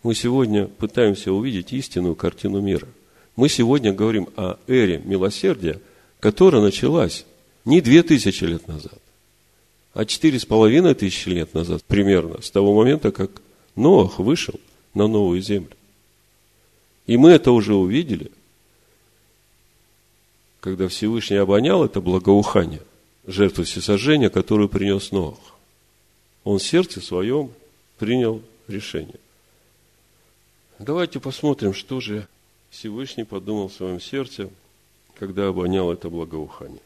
Мы 0.03 0.17
сегодня 0.17 0.67
пытаемся 0.67 1.33
увидеть 1.33 1.73
истинную 1.73 2.17
картину 2.17 2.61
мира– 2.61 2.89
мы 3.37 3.49
сегодня 3.49 3.93
говорим 3.93 4.29
о 4.37 4.59
эре 4.67 4.99
милосердия, 5.05 5.81
которая 6.21 6.63
началась 6.63 7.25
не 7.65 7.81
две 7.81 8.03
тысячи 8.03 8.45
лет 8.45 8.67
назад, 8.67 8.99
а 9.93 10.05
четыре 10.05 10.41
с 10.41 10.47
половиной 10.47 10.95
тысячи 10.95 11.29
лет 11.29 11.55
назад 11.55 11.85
примерно, 11.85 12.41
с 12.41 12.51
того 12.51 12.75
момента, 12.75 13.13
как 13.13 13.31
Ноах 13.77 14.19
вышел 14.19 14.59
на 14.95 15.07
новую 15.07 15.43
землю. 15.43 15.71
И 17.07 17.17
мы 17.17 17.31
это 17.31 17.53
уже 17.53 17.75
увидели, 17.75 18.33
когда 20.61 20.89
Всевышний 20.89 21.37
обонял 21.37 21.85
это 21.85 22.01
благоухание, 22.01 22.83
жертву 23.27 23.65
всесожжения, 23.65 24.31
которую 24.31 24.69
принес 24.69 25.13
Ноах. 25.13 25.39
Он 26.43 26.59
в 26.59 26.63
сердце 26.63 27.01
своем 27.01 27.51
принял 27.99 28.43
решение. 28.67 29.21
Давайте 30.79 31.21
посмотрим, 31.21 31.75
что 31.75 32.01
же 32.01 32.27
Всевышний 32.79 33.25
подумал 33.25 33.69
в 33.69 33.73
своем 33.73 34.01
сердце, 34.01 34.51
когда 35.15 35.49
обонял 35.49 35.91
это 35.91 36.11
благоухание. 36.11 36.83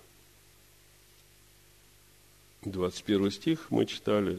21 2.63 3.33
стих 3.33 3.67
мы 3.71 3.87
читали. 3.87 4.39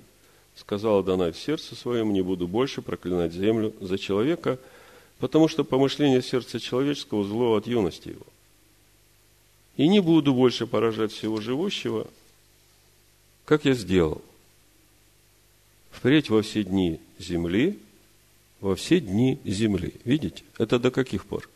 «Сказал 0.56 1.00
Адонай 1.00 1.32
в 1.34 1.38
сердце 1.38 1.76
своем, 1.76 2.14
не 2.14 2.22
буду 2.22 2.48
больше 2.48 2.82
проклинать 2.82 3.34
землю 3.34 3.74
за 3.82 3.98
человека, 3.98 4.60
потому 5.18 5.50
что 5.50 5.66
помышление 5.66 6.22
сердца 6.22 6.58
человеческого 6.60 7.26
зло 7.26 7.56
от 7.56 7.68
юности 7.68 8.10
его. 8.10 8.26
И 9.76 9.90
не 9.90 10.00
буду 10.00 10.34
больше 10.34 10.68
поражать 10.68 11.12
всего 11.12 11.42
живущего, 11.42 12.08
как 13.44 13.66
я 13.66 13.74
сделал. 13.74 14.22
Впредь 15.90 16.30
во 16.30 16.42
все 16.44 16.64
дни 16.64 17.02
земли– 17.18 17.78
во 18.62 18.76
все 18.76 19.02
дни 19.02 19.40
земли. 19.44 19.96
Видите? 20.06 20.44
Это 20.58 20.80
до 20.80 20.92
каких 20.92 21.26
пор? 21.26 21.50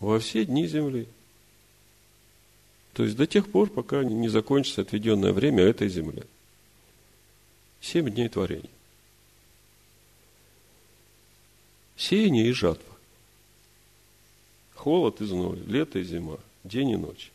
Во 0.00 0.18
все 0.18 0.44
дни 0.44 0.66
земли. 0.66 1.06
То 2.92 3.04
есть 3.04 3.16
до 3.16 3.26
тех 3.26 3.50
пор, 3.50 3.70
пока 3.70 4.04
не 4.04 4.28
закончится 4.28 4.82
отведенное 4.82 5.32
время 5.32 5.62
этой 5.62 5.88
земли. 5.88 6.24
Семь 7.80 8.10
дней 8.10 8.28
творения. 8.28 8.70
Сеяние 11.96 12.48
и 12.48 12.52
жатва. 12.52 12.92
Холод 14.74 15.20
и 15.20 15.24
зной, 15.24 15.58
лето 15.60 15.98
и 15.98 16.02
зима, 16.02 16.38
день 16.64 16.90
и 16.90 16.96
ночь 16.96 17.30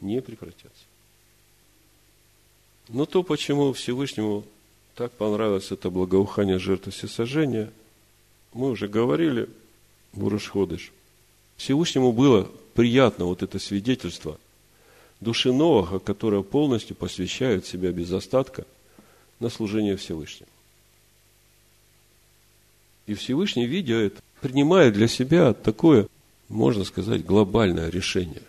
не 0.00 0.22
прекратятся. 0.22 0.84
Но 2.88 3.04
то, 3.04 3.22
почему 3.22 3.72
Всевышнему 3.72 4.44
так 4.98 5.12
понравилось 5.12 5.70
это 5.70 5.90
благоухание 5.90 6.58
жертвы 6.58 6.90
всесожжения. 6.90 7.70
Мы 8.52 8.68
уже 8.68 8.88
говорили, 8.88 9.48
Бурашходыш. 10.12 10.90
Всевышнему 11.56 12.10
было 12.10 12.50
приятно 12.74 13.26
вот 13.26 13.44
это 13.44 13.60
свидетельство 13.60 14.40
души 15.20 15.52
Новаха, 15.52 16.00
которая 16.00 16.42
полностью 16.42 16.96
посвящает 16.96 17.64
себя 17.64 17.92
без 17.92 18.10
остатка 18.10 18.66
на 19.38 19.50
служение 19.50 19.96
Всевышнему. 19.96 20.50
И 23.06 23.14
Всевышний, 23.14 23.66
видя 23.66 23.94
это, 23.94 24.20
принимает 24.40 24.94
для 24.94 25.06
себя 25.06 25.54
такое, 25.54 26.08
можно 26.48 26.82
сказать, 26.82 27.24
глобальное 27.24 27.88
решение– 27.88 28.42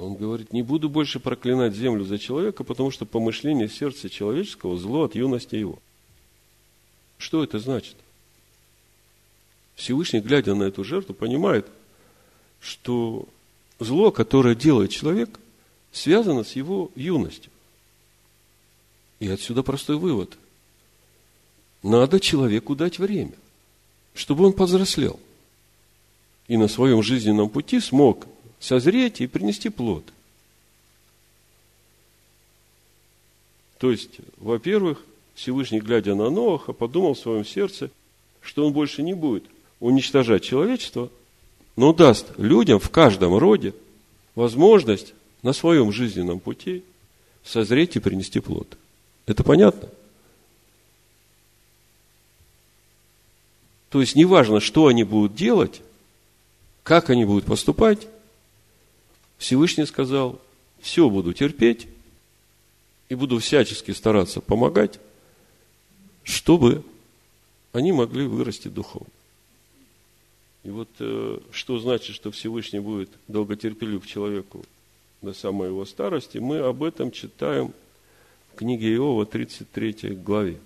Он 0.00 0.14
говорит, 0.14 0.52
не 0.52 0.62
буду 0.62 0.88
больше 0.88 1.20
проклинать 1.20 1.74
землю 1.74 2.04
за 2.04 2.18
человека, 2.18 2.64
потому 2.64 2.90
что 2.90 3.04
помышление 3.04 3.68
сердца 3.68 4.08
человеческого 4.08 4.78
зло 4.78 5.04
от 5.04 5.14
юности 5.14 5.56
его. 5.56 5.78
Что 7.18 7.44
это 7.44 7.58
значит? 7.58 7.96
Всевышний, 9.74 10.20
глядя 10.20 10.54
на 10.54 10.64
эту 10.64 10.84
жертву, 10.84 11.14
понимает, 11.14 11.66
что 12.60 13.28
зло, 13.78 14.10
которое 14.10 14.54
делает 14.54 14.90
человек, 14.90 15.38
связано 15.92 16.44
с 16.44 16.52
его 16.52 16.90
юностью. 16.94 17.50
И 19.18 19.28
отсюда 19.28 19.62
простой 19.62 19.96
вывод. 19.96 20.38
Надо 21.82 22.20
человеку 22.20 22.74
дать 22.74 22.98
время, 22.98 23.34
чтобы 24.14 24.46
он 24.46 24.54
повзрослел. 24.54 25.20
И 26.48 26.56
на 26.56 26.68
своем 26.68 27.02
жизненном 27.02 27.50
пути 27.50 27.80
смог 27.80 28.26
созреть 28.60 29.20
и 29.20 29.26
принести 29.26 29.70
плод. 29.70 30.04
То 33.78 33.90
есть, 33.90 34.18
во-первых, 34.36 35.02
Всевышний, 35.34 35.80
глядя 35.80 36.14
на 36.14 36.28
Ноаха, 36.28 36.74
подумал 36.74 37.14
в 37.14 37.18
своем 37.18 37.46
сердце, 37.46 37.90
что 38.42 38.66
он 38.66 38.74
больше 38.74 39.02
не 39.02 39.14
будет 39.14 39.44
уничтожать 39.80 40.44
человечество, 40.44 41.10
но 41.76 41.94
даст 41.94 42.26
людям 42.36 42.78
в 42.78 42.90
каждом 42.90 43.36
роде 43.36 43.74
возможность 44.34 45.14
на 45.42 45.54
своем 45.54 45.92
жизненном 45.92 46.40
пути 46.40 46.84
созреть 47.42 47.96
и 47.96 48.00
принести 48.00 48.40
плод. 48.40 48.76
Это 49.24 49.42
понятно? 49.42 49.88
То 53.88 54.02
есть, 54.02 54.14
неважно, 54.14 54.60
что 54.60 54.88
они 54.88 55.04
будут 55.04 55.34
делать, 55.34 55.80
как 56.82 57.08
они 57.08 57.24
будут 57.24 57.46
поступать, 57.46 58.06
Всевышний 59.40 59.86
сказал, 59.86 60.38
все 60.80 61.08
буду 61.08 61.32
терпеть 61.32 61.88
и 63.08 63.14
буду 63.14 63.38
всячески 63.38 63.90
стараться 63.90 64.42
помогать, 64.42 65.00
чтобы 66.24 66.84
они 67.72 67.90
могли 67.90 68.26
вырасти 68.26 68.68
духовно. 68.68 69.08
И 70.62 70.68
вот 70.68 70.90
э, 70.98 71.38
что 71.52 71.78
значит, 71.78 72.14
что 72.14 72.30
Всевышний 72.30 72.80
будет 72.80 73.08
долготерпелив 73.28 74.06
человеку 74.06 74.62
до 75.22 75.32
самой 75.32 75.68
его 75.68 75.86
старости, 75.86 76.36
мы 76.36 76.58
об 76.58 76.82
этом 76.82 77.10
читаем 77.10 77.72
в 78.52 78.58
книге 78.58 78.94
Иова, 78.94 79.24
33 79.24 80.16
главе. 80.16 80.60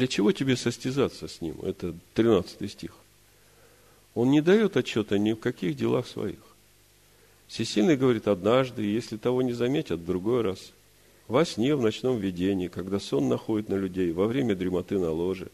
Для 0.00 0.06
чего 0.06 0.32
тебе 0.32 0.56
состязаться 0.56 1.28
с 1.28 1.42
ним? 1.42 1.56
Это 1.62 1.94
13 2.14 2.70
стих. 2.70 2.92
Он 4.14 4.30
не 4.30 4.40
дает 4.40 4.78
отчета 4.78 5.18
ни 5.18 5.34
в 5.34 5.36
каких 5.36 5.76
делах 5.76 6.06
своих. 6.06 6.38
Всесильный 7.48 7.98
говорит 7.98 8.26
однажды, 8.26 8.82
если 8.82 9.18
того 9.18 9.42
не 9.42 9.52
заметят, 9.52 10.00
в 10.00 10.06
другой 10.06 10.40
раз. 10.40 10.72
Во 11.28 11.44
сне, 11.44 11.76
в 11.76 11.82
ночном 11.82 12.16
видении, 12.16 12.68
когда 12.68 12.98
сон 12.98 13.28
находит 13.28 13.68
на 13.68 13.74
людей, 13.74 14.10
во 14.12 14.26
время 14.26 14.56
дремоты 14.56 14.98
на 14.98 15.10
ложе. 15.10 15.48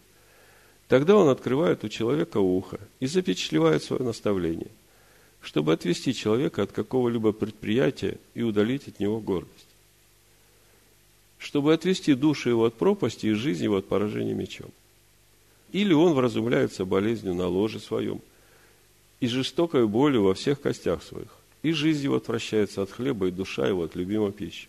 Тогда 0.86 1.16
он 1.16 1.28
открывает 1.28 1.82
у 1.82 1.88
человека 1.88 2.38
ухо 2.38 2.78
и 3.00 3.08
запечатлевает 3.08 3.82
свое 3.82 4.04
наставление, 4.04 4.70
чтобы 5.40 5.72
отвести 5.72 6.14
человека 6.14 6.62
от 6.62 6.70
какого-либо 6.70 7.32
предприятия 7.32 8.20
и 8.34 8.42
удалить 8.42 8.86
от 8.86 9.00
него 9.00 9.18
гордость. 9.18 9.65
Чтобы 11.38 11.74
отвести 11.74 12.14
душу 12.14 12.48
его 12.50 12.64
от 12.64 12.74
пропасти 12.74 13.26
и 13.26 13.32
жизнь 13.32 13.64
его 13.64 13.76
от 13.76 13.86
поражения 13.86 14.34
мечом. 14.34 14.70
Или 15.72 15.92
он 15.92 16.14
вразумляется 16.14 16.84
болезнью 16.84 17.34
на 17.34 17.46
ложе 17.46 17.80
своем 17.80 18.20
и 19.20 19.26
жестокой 19.26 19.86
болью 19.86 20.22
во 20.22 20.34
всех 20.34 20.60
костях 20.60 21.02
своих 21.02 21.28
и 21.66 21.72
жизнь 21.72 22.04
его 22.04 22.16
отвращается 22.16 22.82
от 22.82 22.92
хлеба, 22.92 23.26
и 23.26 23.32
душа 23.32 23.66
его 23.66 23.82
от 23.82 23.96
любимой 23.96 24.30
пищи. 24.30 24.68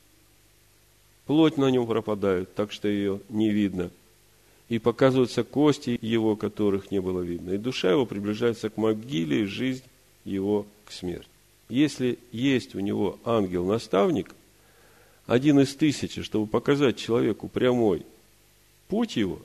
Плоть 1.28 1.56
на 1.56 1.70
нем 1.70 1.86
пропадает, 1.86 2.56
так 2.56 2.72
что 2.72 2.88
ее 2.88 3.22
не 3.30 3.52
видно. 3.52 3.92
И 4.68 4.80
показываются 4.80 5.44
кости 5.44 6.00
его, 6.02 6.36
которых 6.36 6.90
не 6.90 7.00
было 7.00 7.22
видно. 7.22 7.52
И 7.52 7.60
душа 7.60 7.92
его 7.92 8.08
приближается 8.08 8.72
к 8.72 8.78
могиле, 8.78 9.44
и 9.44 9.46
жизнь 9.46 9.84
его 10.26 10.66
к 10.86 10.92
смерти. 10.92 11.30
Если 11.70 12.18
есть 12.32 12.74
у 12.74 12.80
него 12.80 13.20
ангел-наставник, 13.24 14.34
один 15.28 15.60
из 15.60 15.76
тысячи, 15.76 16.24
чтобы 16.24 16.48
показать 16.48 16.98
человеку 16.98 17.50
прямой 17.50 18.04
путь 18.88 19.18
его, 19.18 19.40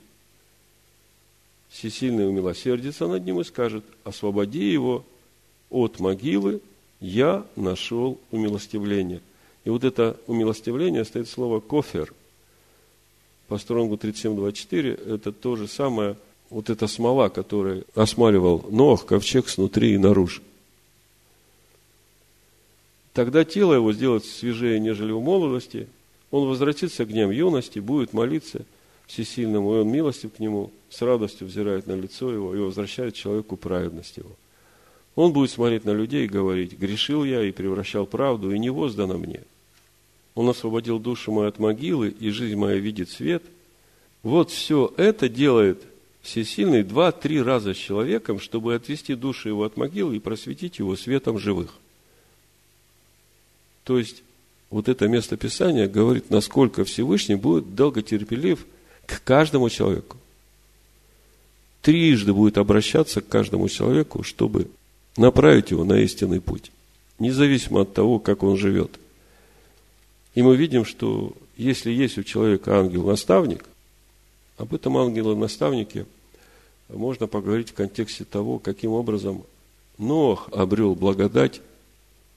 всесильный 1.69 2.27
умилосердится 2.27 3.07
над 3.07 3.25
ним 3.25 3.41
и 3.41 3.43
скажет, 3.43 3.83
освободи 4.03 4.71
его 4.71 5.05
от 5.69 5.99
могилы 5.99 6.61
я 7.01 7.45
нашел 7.55 8.19
умилостивление. 8.31 9.21
И 9.65 9.69
вот 9.69 9.83
это 9.83 10.17
умилостивление 10.27 11.03
стоит 11.03 11.27
слово 11.27 11.59
кофер. 11.59 12.13
По 13.47 13.57
стронгу 13.57 13.95
37.24 13.95 15.15
это 15.15 15.31
то 15.33 15.55
же 15.57 15.67
самое, 15.67 16.15
вот 16.49 16.69
эта 16.69 16.87
смола, 16.87 17.27
которая 17.29 17.83
осмаливал 17.93 18.65
Ноах, 18.69 19.05
ковчег 19.05 19.49
снутри 19.49 19.93
и 19.93 19.97
наружу. 19.97 20.41
Тогда 23.13 23.45
тело 23.45 23.73
его 23.73 23.93
сделается 23.93 24.31
свежее, 24.31 24.79
нежели 24.79 25.11
в 25.11 25.21
молодости. 25.21 25.87
Он 26.31 26.47
возвратится 26.47 27.05
к 27.05 27.09
дням 27.09 27.29
юности, 27.31 27.79
будет 27.79 28.13
молиться 28.13 28.65
всесильному, 29.05 29.75
и 29.75 29.79
он 29.79 29.89
милостив 29.89 30.33
к 30.33 30.39
нему, 30.39 30.71
с 30.89 31.01
радостью 31.01 31.47
взирает 31.47 31.85
на 31.87 31.93
лицо 31.93 32.31
его 32.31 32.55
и 32.55 32.59
возвращает 32.59 33.13
человеку 33.13 33.55
праведность 33.55 34.17
его. 34.17 34.31
Он 35.15 35.31
будет 35.31 35.51
смотреть 35.51 35.85
на 35.85 35.91
людей 35.91 36.25
и 36.25 36.29
говорить, 36.29 36.77
грешил 36.77 37.23
я 37.23 37.43
и 37.43 37.51
превращал 37.51 38.07
правду, 38.07 38.51
и 38.51 38.57
не 38.57 38.71
воздано 38.71 39.17
мне. 39.17 39.41
Он 40.33 40.49
освободил 40.49 40.97
душу 40.97 41.31
мою 41.31 41.49
от 41.49 41.59
могилы, 41.59 42.09
и 42.09 42.31
жизнь 42.31 42.55
моя 42.55 42.77
видит 42.77 43.11
свет. 43.11 43.43
Вот 44.23 44.49
все 44.49 44.91
это 44.97 45.29
делает 45.29 45.83
Всесильный 46.23 46.83
два-три 46.83 47.41
раза 47.41 47.73
с 47.73 47.77
человеком, 47.77 48.39
чтобы 48.39 48.75
отвести 48.75 49.13
душу 49.13 49.49
его 49.49 49.65
от 49.65 49.75
могилы 49.75 50.15
и 50.15 50.19
просветить 50.19 50.79
его 50.79 50.95
светом 50.95 51.37
живых. 51.37 51.73
То 53.83 53.97
есть, 53.97 54.23
вот 54.69 54.89
это 54.89 55.07
место 55.07 55.37
Писания 55.37 55.87
говорит, 55.87 56.29
насколько 56.29 56.83
Всевышний 56.83 57.35
будет 57.35 57.75
долготерпелив 57.75 58.65
к 59.05 59.23
каждому 59.23 59.69
человеку. 59.69 60.17
Трижды 61.81 62.33
будет 62.33 62.57
обращаться 62.57 63.21
к 63.21 63.27
каждому 63.27 63.67
человеку, 63.67 64.23
чтобы 64.23 64.69
направить 65.17 65.71
его 65.71 65.83
на 65.83 65.99
истинный 65.99 66.39
путь, 66.39 66.71
независимо 67.19 67.81
от 67.81 67.93
того, 67.93 68.19
как 68.19 68.41
он 68.41 68.57
живет. 68.57 68.99
И 70.33 70.41
мы 70.41 70.55
видим, 70.55 70.85
что 70.85 71.33
если 71.57 71.91
есть 71.91 72.17
у 72.17 72.23
человека 72.23 72.79
ангел-наставник, 72.79 73.65
об 74.57 74.73
этом 74.73 74.97
ангеле-наставнике 74.97 76.05
можно 76.89 77.27
поговорить 77.27 77.69
в 77.69 77.73
контексте 77.73 78.23
того, 78.23 78.59
каким 78.59 78.91
образом 78.91 79.43
Ноах 79.97 80.49
обрел 80.51 80.95
благодать 80.95 81.61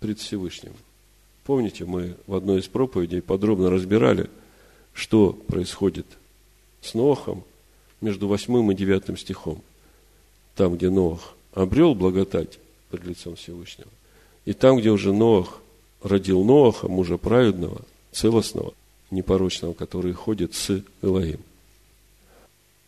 пред 0.01 0.19
Всевышним. 0.19 0.73
Помните, 1.47 1.85
мы 1.85 2.17
в 2.27 2.35
одной 2.35 2.59
из 2.59 2.67
проповедей 2.67 3.23
подробно 3.23 3.71
разбирали, 3.71 4.29
что 4.93 5.33
происходит 5.33 6.07
с 6.83 6.93
Ноахом 6.93 7.45
между 8.01 8.27
восьмым 8.27 8.73
и 8.73 8.75
девятым 8.75 9.17
стихом. 9.17 9.63
Там, 10.57 10.75
где 10.75 10.91
Ноах 10.91 11.35
обрел 11.53 11.95
благодать, 11.95 12.59
пред 12.91 13.05
лицом 13.05 13.37
Всевышнего. 13.37 13.89
И 14.45 14.55
там, 14.55 14.79
где 14.79 14.91
уже 14.91 15.13
Ноах 15.13 15.61
родил 16.03 16.43
Ноаха, 16.43 16.89
мужа 16.89 17.17
праведного, 17.17 17.83
целостного, 18.11 18.75
непорочного, 19.13 19.73
который 19.73 20.13
ходит 20.15 20.55
с 20.55 20.83
Элоим. 21.01 21.41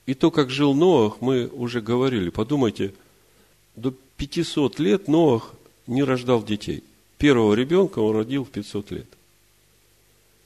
И 0.06 0.14
то, 0.14 0.32
как 0.32 0.50
жил 0.50 0.74
Ноах, 0.74 1.20
мы 1.20 1.46
уже 1.46 1.80
говорили. 1.80 2.30
Подумайте, 2.30 2.92
до 3.76 3.94
500 4.16 4.80
лет 4.80 5.06
Ноах 5.06 5.52
не 5.86 6.02
рождал 6.02 6.42
детей. 6.42 6.82
Первого 7.18 7.54
ребенка 7.54 7.98
он 7.98 8.16
родил 8.16 8.44
в 8.44 8.50
500 8.50 8.90
лет. 8.92 9.07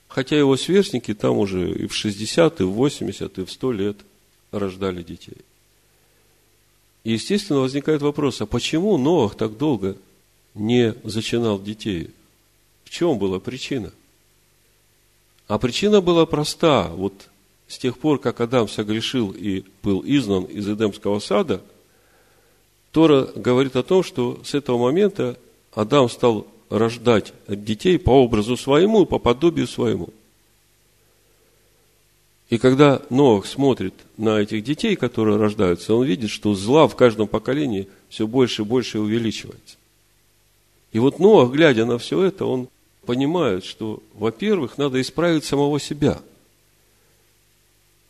Хотя 0.09 0.39
его 0.39 0.57
сверстники 0.57 1.15
там 1.15 1.39
уже 1.39 1.71
и 1.71 1.87
в 1.87 1.95
60, 1.95 2.61
и 2.61 2.65
в 2.65 2.73
80, 2.73 3.39
и 3.39 3.45
в 3.45 3.51
100 3.51 3.73
лет 3.73 3.97
рождали 4.51 5.03
детей. 5.03 5.39
И, 7.05 7.13
естественно, 7.13 7.61
возникает 7.61 8.03
вопрос, 8.03 8.41
а 8.41 8.47
почему 8.47 8.97
Ноах 8.97 9.35
так 9.35 9.57
долго 9.57 9.97
не 10.55 10.95
зачинал 11.05 11.61
детей? 11.61 12.11
В 12.85 12.91
чем 12.91 13.19
была 13.19 13.41
причина? 13.41 13.93
А 15.49 15.59
причина 15.59 16.01
была 16.01 16.27
проста. 16.27 16.89
Вот 16.89 17.29
с 17.69 17.79
тех 17.79 17.99
пор, 17.99 18.19
как 18.19 18.41
Адам 18.41 18.69
согрешил 18.69 19.33
и 19.33 19.65
был 19.83 20.03
изгнан 20.05 20.45
из 20.45 20.69
Эдемского 20.69 21.19
сада, 21.19 21.63
Тора 22.93 23.31
говорит 23.35 23.77
о 23.77 23.83
том, 23.83 24.03
что 24.03 24.41
с 24.45 24.55
этого 24.55 24.79
момента 24.79 25.39
Адам 25.75 26.11
стал 26.11 26.47
рождать 26.79 27.33
детей 27.49 27.99
по 27.99 28.11
образу 28.23 28.57
своему, 28.57 29.07
по 29.07 29.19
подобию 29.19 29.67
своему– 29.67 30.11
и 32.53 32.59
когда 32.59 33.01
Ноах 33.09 33.47
смотрит 33.47 33.95
на 34.19 34.39
этих 34.39 34.63
детей, 34.63 34.95
которые 34.95 35.39
рождаются, 35.39 35.95
он 35.95 36.05
видит, 36.05 36.29
что 36.29 36.55
зла 36.55 36.87
в 36.87 36.95
каждом 36.95 37.27
поколении 37.27 37.89
все 38.11 38.27
больше 38.27 38.61
и 38.61 38.65
больше 38.67 38.99
увеличивается. 38.99 39.77
И 40.93 40.99
вот 40.99 41.19
Ноах, 41.19 41.51
глядя 41.51 41.87
на 41.87 41.97
все 41.97 42.23
это, 42.23 42.45
он 42.45 42.69
понимают, 43.07 43.65
что, 43.65 44.03
во-первых, 44.13 44.77
надо 44.77 45.01
исправить 45.01 45.47
самого 45.47 45.81
себя. 45.81 46.21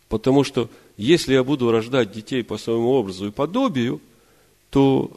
Потому 0.08 0.42
что 0.42 0.68
если 0.96 1.34
я 1.34 1.44
буду 1.44 1.70
рождать 1.70 2.10
детей 2.10 2.42
по 2.42 2.58
своему 2.58 2.90
образу 2.90 3.28
и 3.28 3.30
подобию, 3.30 4.00
то 4.70 5.12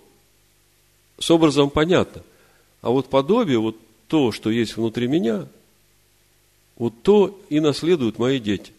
с 1.17 1.31
образом 1.31 1.71
понятно. 1.71 2.21
А 2.81 2.89
вот 2.89 3.09
подобие, 3.09 3.59
вот 3.59 3.77
то, 4.07 4.31
что 4.31 4.49
есть 4.49 4.77
внутри 4.77 5.07
меня, 5.07 5.47
вот 6.75 6.93
то 7.01 7.39
и 7.49 7.59
наследуют 7.59 8.19
мои 8.19 8.39
дети. 8.39 8.71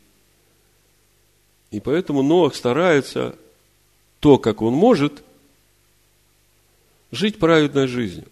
И 1.71 1.81
поэтому 1.81 2.23
Ноах 2.23 2.55
старается 2.55 3.37
то, 4.21 4.39
как 4.39 4.63
он 4.63 4.75
может, 4.75 5.23
жить 7.11 7.39
праведной 7.39 7.87
жизнью. 7.87 8.27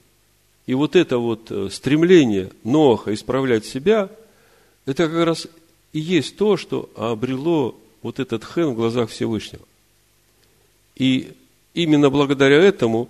И 0.66 0.74
вот 0.74 0.96
это 0.96 1.18
вот 1.18 1.50
э, 1.50 1.68
стремление 1.70 2.50
Ноаха 2.62 3.12
исправлять 3.12 3.66
себя, 3.66 4.10
это 4.86 5.08
как 5.08 5.26
раз 5.26 5.46
и 5.92 6.00
есть 6.00 6.36
то, 6.36 6.56
что 6.56 6.90
обрело 6.96 7.76
вот 8.02 8.18
этот 8.18 8.44
хен 8.44 8.70
в 8.70 8.74
глазах 8.74 9.10
Всевышнего. 9.10 9.64
И 10.96 11.32
именно 11.74 12.10
благодаря 12.10 12.56
этому 12.56 13.08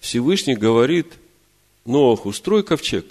Всевышний 0.00 0.54
говорит 0.54 1.06
Ноаху, 1.88 2.32
строй 2.34 2.62
ковчег. 2.62 3.06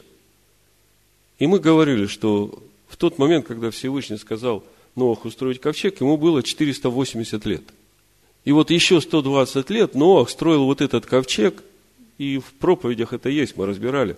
И 1.40 1.48
мы 1.48 1.60
говорили, 1.60 2.06
что 2.06 2.62
в 2.88 2.96
тот 2.96 3.18
момент, 3.18 3.48
когда 3.48 3.72
Всевышний 3.72 4.18
сказал 4.18 4.64
Ноаху 4.96 5.32
строить 5.32 5.60
ковчег, 5.60 6.00
ему 6.00 6.16
было 6.16 6.44
480 6.44 7.46
лет. 7.46 7.64
И 8.46 8.52
вот 8.52 8.70
еще 8.70 9.02
120 9.02 9.70
лет 9.72 9.96
Ноах 9.96 10.30
строил 10.30 10.66
вот 10.66 10.82
этот 10.82 11.08
ковчег, 11.08 11.64
и 12.20 12.38
в 12.38 12.54
проповедях 12.54 13.14
это 13.14 13.30
есть, 13.30 13.58
мы 13.58 13.66
разбирали. 13.66 14.16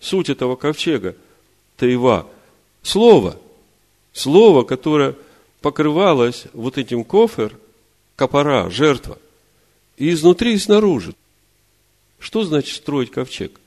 Суть 0.00 0.30
этого 0.30 0.56
ковчега, 0.56 1.14
Таива, 1.76 2.26
слово, 2.82 3.36
слово, 4.14 4.64
которое 4.64 5.14
покрывалось 5.60 6.44
вот 6.54 6.78
этим 6.78 7.04
кофер, 7.04 7.54
копора, 8.16 8.70
жертва, 8.70 9.18
и 9.98 10.10
изнутри, 10.10 10.54
и 10.54 10.58
снаружи. 10.58 11.14
Что 12.18 12.44
значит 12.44 12.76
строить 12.76 13.10
ковчег? 13.10 13.60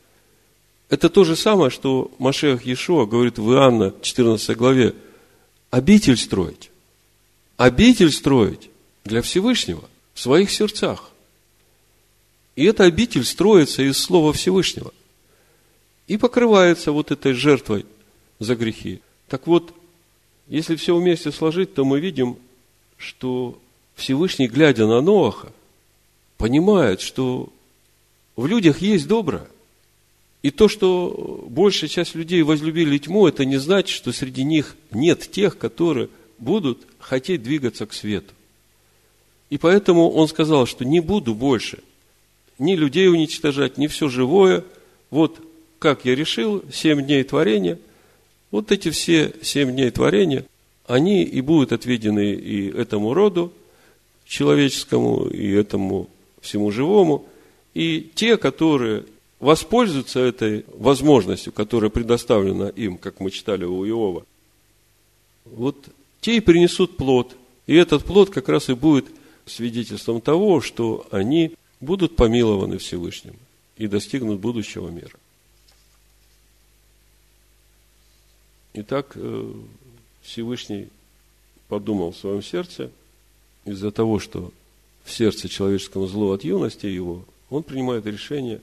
Это 0.93 1.09
то 1.09 1.23
же 1.23 1.35
самое, 1.35 1.71
что 1.71 2.11
Машех 2.19 2.67
Иешуа 2.67 3.07
говорит 3.07 3.39
в 3.39 3.51
Иоанна 3.51 3.95
14 4.03 4.55
главе. 4.55 4.93
Обитель 5.71 6.17
строить. 6.17 6.69
Обитель 7.57 8.11
строить 8.11 8.69
для 9.03 9.23
Всевышнего 9.23 9.83
в 10.13 10.19
своих 10.19 10.51
сердцах. 10.51 11.09
И 12.55 12.65
эта 12.65 12.83
обитель 12.83 13.25
строится 13.25 13.81
из 13.81 13.97
Слова 13.97 14.33
Всевышнего. 14.33 14.93
И 16.05 16.17
покрывается 16.17 16.91
вот 16.91 17.09
этой 17.09 17.33
жертвой 17.33 17.87
за 18.37 18.55
грехи. 18.55 19.01
Так 19.29 19.47
вот, 19.47 19.73
если 20.47 20.75
все 20.75 20.95
вместе 20.95 21.31
сложить, 21.31 21.73
то 21.73 21.85
мы 21.85 21.99
видим, 21.99 22.37
что 22.97 23.59
Всевышний, 23.95 24.47
глядя 24.47 24.85
на 24.85 25.01
Ноаха, 25.01 25.51
понимает, 26.37 27.01
что 27.01 27.49
в 28.35 28.45
людях 28.45 28.83
есть 28.83 29.07
доброе. 29.07 29.47
И 30.43 30.51
то, 30.51 30.67
что 30.67 31.45
большая 31.49 31.89
часть 31.89 32.15
людей 32.15 32.43
возлюбили 32.43 32.97
тьму, 32.97 33.27
это 33.27 33.45
не 33.45 33.57
значит, 33.57 33.95
что 33.95 34.11
среди 34.11 34.43
них 34.43 34.75
нет 34.91 35.31
тех, 35.31 35.57
которые 35.57 36.09
будут 36.37 36.85
хотеть 36.99 37.41
двигаться 37.41 37.85
к 37.85 37.93
свету. 37.93 38.33
И 39.49 39.57
поэтому 39.57 40.11
он 40.11 40.27
сказал, 40.27 40.65
что 40.65 40.83
не 40.83 40.99
буду 40.99 41.33
больше 41.33 41.79
ни 42.59 42.75
людей 42.75 43.07
уничтожать, 43.07 43.77
ни 43.77 43.87
все 43.87 44.09
живое. 44.09 44.63
Вот 45.09 45.39
как 45.79 46.05
я 46.05 46.13
решил, 46.13 46.63
семь 46.71 47.03
дней 47.05 47.23
творения, 47.23 47.79
вот 48.51 48.71
эти 48.71 48.89
все 48.89 49.33
семь 49.41 49.71
дней 49.71 49.91
творения, 49.91 50.45
они 50.85 51.23
и 51.23 51.41
будут 51.41 51.71
отведены 51.71 52.33
и 52.33 52.69
этому 52.69 53.13
роду 53.13 53.53
человеческому, 54.25 55.27
и 55.27 55.51
этому 55.51 56.09
всему 56.41 56.71
живому. 56.71 57.25
И 57.73 58.11
те, 58.13 58.37
которые 58.37 59.05
воспользуются 59.43 60.21
этой 60.21 60.65
возможностью, 60.73 61.51
которая 61.51 61.89
предоставлена 61.89 62.69
им, 62.69 62.97
как 62.97 63.19
мы 63.19 63.29
читали 63.29 63.65
у 63.65 63.85
Иова, 63.85 64.25
вот 65.43 65.89
те 66.21 66.37
и 66.37 66.39
принесут 66.39 66.95
плод. 66.95 67.35
И 67.67 67.75
этот 67.75 68.05
плод 68.05 68.29
как 68.29 68.47
раз 68.47 68.69
и 68.69 68.73
будет 68.73 69.05
свидетельством 69.45 70.21
того, 70.21 70.61
что 70.61 71.05
они 71.11 71.55
будут 71.81 72.15
помилованы 72.15 72.77
Всевышним 72.77 73.35
и 73.75 73.87
достигнут 73.87 74.39
будущего 74.39 74.87
мира. 74.89 75.17
Итак, 78.75 79.11
э, 79.15 79.53
Всевышний 80.21 80.87
подумал 81.67 82.13
в 82.13 82.17
своем 82.17 82.41
сердце, 82.41 82.91
из-за 83.65 83.91
того, 83.91 84.19
что 84.19 84.53
в 85.03 85.11
сердце 85.11 85.49
человеческому 85.49 86.07
зло 86.07 86.31
от 86.31 86.45
юности 86.45 86.85
его, 86.85 87.25
он 87.49 87.63
принимает 87.63 88.05
решение 88.05 88.61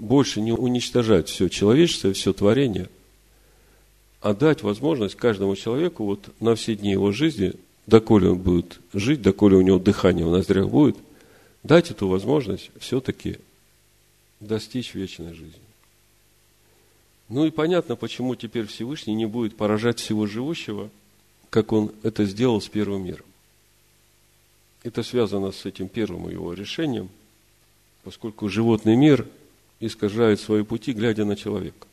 больше 0.00 0.40
не 0.40 0.52
уничтожать 0.52 1.28
все 1.28 1.48
человечество, 1.48 2.12
все 2.12 2.32
творение, 2.32 2.88
а 4.20 4.34
дать 4.34 4.62
возможность 4.62 5.14
каждому 5.14 5.56
человеку 5.56 6.04
вот 6.04 6.28
на 6.40 6.54
все 6.54 6.76
дни 6.76 6.92
его 6.92 7.12
жизни, 7.12 7.54
доколе 7.86 8.30
он 8.30 8.38
будет 8.38 8.80
жить, 8.92 9.22
доколе 9.22 9.56
у 9.56 9.62
него 9.62 9.78
дыхание 9.78 10.26
в 10.26 10.30
ноздрях 10.30 10.68
будет, 10.68 10.96
дать 11.62 11.90
эту 11.90 12.08
возможность 12.08 12.70
все-таки 12.78 13.38
достичь 14.40 14.94
вечной 14.94 15.34
жизни. 15.34 15.60
Ну 17.28 17.46
и 17.46 17.50
понятно, 17.50 17.96
почему 17.96 18.34
теперь 18.34 18.66
Всевышний 18.66 19.14
не 19.14 19.26
будет 19.26 19.56
поражать 19.56 20.00
всего 20.00 20.26
живущего, 20.26 20.90
как 21.48 21.72
он 21.72 21.92
это 22.02 22.24
сделал 22.24 22.60
с 22.60 22.68
первым 22.68 23.04
миром. 23.04 23.26
Это 24.82 25.02
связано 25.02 25.52
с 25.52 25.66
этим 25.66 25.88
первым 25.88 26.28
его 26.28 26.54
решением, 26.54 27.10
поскольку 28.02 28.48
животный 28.48 28.96
мир 28.96 29.26
искажает 29.80 30.40
свои 30.40 30.62
пути, 30.62 30.92
глядя 30.92 31.24
на 31.24 31.36
человека. 31.36 31.86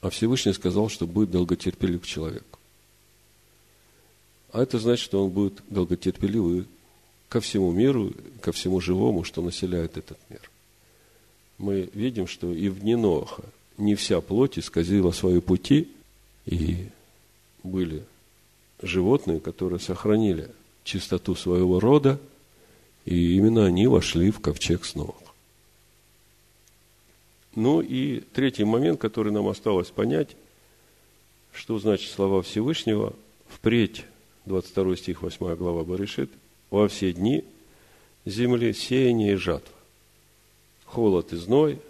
А 0.00 0.10
Всевышний 0.10 0.52
сказал, 0.52 0.88
что 0.88 1.06
будет 1.06 1.30
долготерпелив 1.30 2.02
к 2.02 2.06
человеку. 2.06 2.58
А 4.52 4.62
это 4.62 4.78
значит, 4.78 5.04
что 5.04 5.24
он 5.24 5.30
будет 5.30 5.62
долготерпеливый 5.68 6.66
ко 7.28 7.40
всему 7.40 7.72
миру, 7.72 8.12
ко 8.40 8.52
всему 8.52 8.80
живому, 8.80 9.24
что 9.24 9.42
населяет 9.42 9.96
этот 9.96 10.18
мир. 10.30 10.50
Мы 11.58 11.90
видим, 11.94 12.26
что 12.26 12.52
и 12.52 12.68
в 12.68 12.80
дни 12.80 12.96
Ноаха 12.96 13.44
не 13.78 13.94
вся 13.94 14.20
плоть 14.20 14.58
исказила 14.58 15.10
свои 15.10 15.40
пути, 15.40 15.88
и 16.46 16.88
были 17.62 18.04
животные, 18.82 19.40
которые 19.40 19.80
сохранили 19.80 20.50
чистоту 20.84 21.34
своего 21.34 21.80
рода, 21.80 22.20
и 23.04 23.36
именно 23.36 23.66
они 23.66 23.86
вошли 23.86 24.30
в 24.30 24.40
ковчег 24.40 24.84
снова. 24.84 25.23
Ну 27.54 27.80
и 27.80 28.20
третий 28.20 28.64
момент, 28.64 29.00
который 29.00 29.32
нам 29.32 29.48
осталось 29.48 29.90
понять, 29.90 30.36
что 31.52 31.78
значит 31.78 32.10
слова 32.10 32.42
Всевышнего, 32.42 33.14
впредь, 33.48 34.04
22 34.46 34.96
стих, 34.96 35.22
8 35.22 35.54
глава 35.56 35.84
Барышит, 35.84 36.30
во 36.70 36.88
все 36.88 37.12
дни 37.12 37.44
земли 38.24 38.72
сеяние 38.72 39.34
и 39.34 39.36
жатва. 39.36 39.74
Холод 40.84 41.32
и 41.32 41.36
зной, 41.36 41.80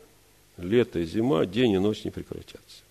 лето 0.56 0.98
и 0.98 1.06
зима, 1.06 1.46
день 1.46 1.72
и 1.72 1.78
ночь 1.78 2.04
не 2.04 2.10
прекратятся. 2.10 2.82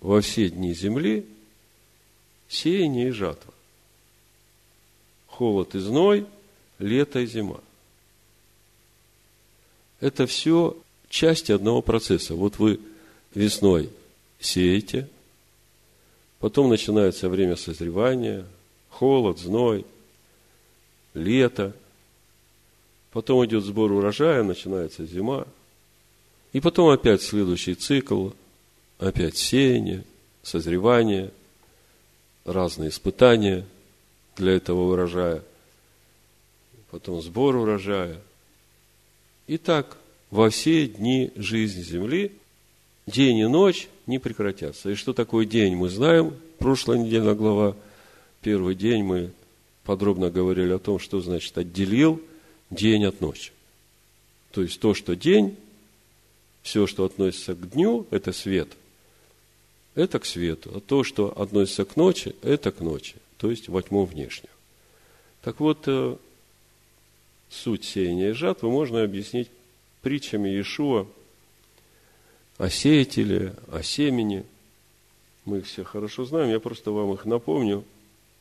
Во 0.00 0.20
все 0.20 0.48
дни 0.48 0.72
земли 0.72 1.26
сеяние 2.48 3.08
и 3.08 3.12
жатва 3.12 3.52
холод 5.40 5.74
и 5.74 5.78
зной, 5.78 6.26
лето 6.78 7.20
и 7.20 7.26
зима. 7.26 7.60
Это 10.00 10.26
все 10.26 10.76
части 11.08 11.52
одного 11.52 11.82
процесса. 11.82 12.34
Вот 12.34 12.58
вы 12.58 12.80
весной 13.34 13.90
сеете, 14.38 15.08
потом 16.38 16.68
начинается 16.68 17.28
время 17.28 17.56
созревания, 17.56 18.44
холод, 18.88 19.38
зной, 19.38 19.84
лето, 21.14 21.74
потом 23.12 23.44
идет 23.44 23.64
сбор 23.64 23.92
урожая, 23.92 24.42
начинается 24.42 25.04
зима, 25.04 25.46
и 26.52 26.60
потом 26.60 26.88
опять 26.88 27.22
следующий 27.22 27.74
цикл, 27.74 28.30
опять 28.98 29.36
сеяние, 29.36 30.04
созревание, 30.42 31.30
разные 32.44 32.88
испытания– 32.90 33.66
для 34.40 34.56
этого 34.56 34.92
урожая, 34.92 35.42
потом 36.90 37.22
сбор 37.22 37.56
урожая. 37.56 38.18
И 39.50 39.58
так 39.58 39.96
во 40.30 40.48
все 40.48 40.86
дни 40.86 41.32
жизни 41.34 41.82
земли 41.82 42.30
день 43.08 43.38
и 43.38 43.46
ночь 43.48 43.88
не 44.06 44.20
прекратятся. 44.20 44.90
И 44.90 44.94
что 44.94 45.12
такое 45.12 45.44
день, 45.44 45.74
мы 45.74 45.88
знаем. 45.88 46.36
Прошлая 46.58 46.98
неделя 46.98 47.34
глава, 47.34 47.74
первый 48.42 48.76
день 48.76 49.02
мы 49.02 49.32
подробно 49.82 50.30
говорили 50.30 50.70
о 50.70 50.78
том, 50.78 51.00
что 51.00 51.20
значит 51.20 51.58
отделил 51.58 52.22
день 52.70 53.04
от 53.04 53.20
ночи. 53.20 53.50
То 54.52 54.62
есть 54.62 54.78
то, 54.78 54.94
что 54.94 55.16
день, 55.16 55.56
Все, 56.62 56.86
что 56.86 57.04
относится 57.04 57.56
к 57.56 57.70
дню, 57.70 58.06
это 58.12 58.30
свет. 58.32 58.68
Это 59.96 60.20
к 60.20 60.26
свету. 60.26 60.70
А 60.76 60.80
то, 60.80 61.02
что 61.02 61.36
относится 61.36 61.84
к 61.84 61.96
ночи, 61.96 62.36
это 62.42 62.70
к 62.70 62.78
ночи. 62.78 63.16
То 63.36 63.50
есть 63.50 63.68
во 63.68 63.82
тьму 63.82 64.04
внешнюю. 64.04 64.52
Так 65.42 65.58
вот, 65.58 65.88
э, 65.88 66.16
суть 67.50 67.84
сеяния 67.84 68.30
и 68.30 68.32
жатвы 68.32 68.70
можно 68.70 69.02
объяснить 69.02 69.50
притчами 70.02 70.48
Иешуа 70.48 71.06
о 72.58 72.70
сеятеле, 72.70 73.54
о 73.70 73.82
семени. 73.82 74.44
Мы 75.44 75.58
их 75.58 75.66
все 75.66 75.84
хорошо 75.84 76.24
знаем, 76.24 76.50
я 76.50 76.60
просто 76.60 76.90
вам 76.90 77.12
их 77.14 77.24
напомню. 77.24 77.84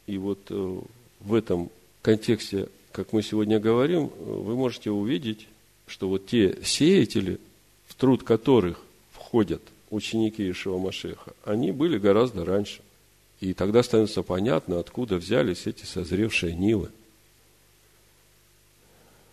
И 0.08 0.18
вот 0.18 0.40
э, 0.50 0.80
в 1.22 1.34
этом 1.34 1.70
контексте, 2.02 2.68
как 2.92 3.14
мы 3.14 3.22
сегодня 3.22 3.60
говорим, 3.60 4.08
вы 4.18 4.56
можете 4.56 4.92
увидеть, 4.92 5.48
что 5.88 6.08
вот 6.08 6.28
те 6.28 6.58
сеятели, 6.64 7.40
в 7.88 7.96
труд 7.96 8.24
которых 8.24 8.82
входят 9.12 9.62
ученики 9.90 10.50
Ишива 10.50 10.78
Машеха, 10.78 11.34
они 11.46 11.72
были 11.72 11.98
гораздо 11.98 12.46
раньше. 12.46 12.82
И 13.40 13.54
тогда 13.54 13.84
становится 13.84 14.22
понятно, 14.22 14.80
откуда 14.80 15.16
взялись 15.16 15.66
эти 15.66 15.86
созревшие 15.86 16.54
нивы. 16.54 16.90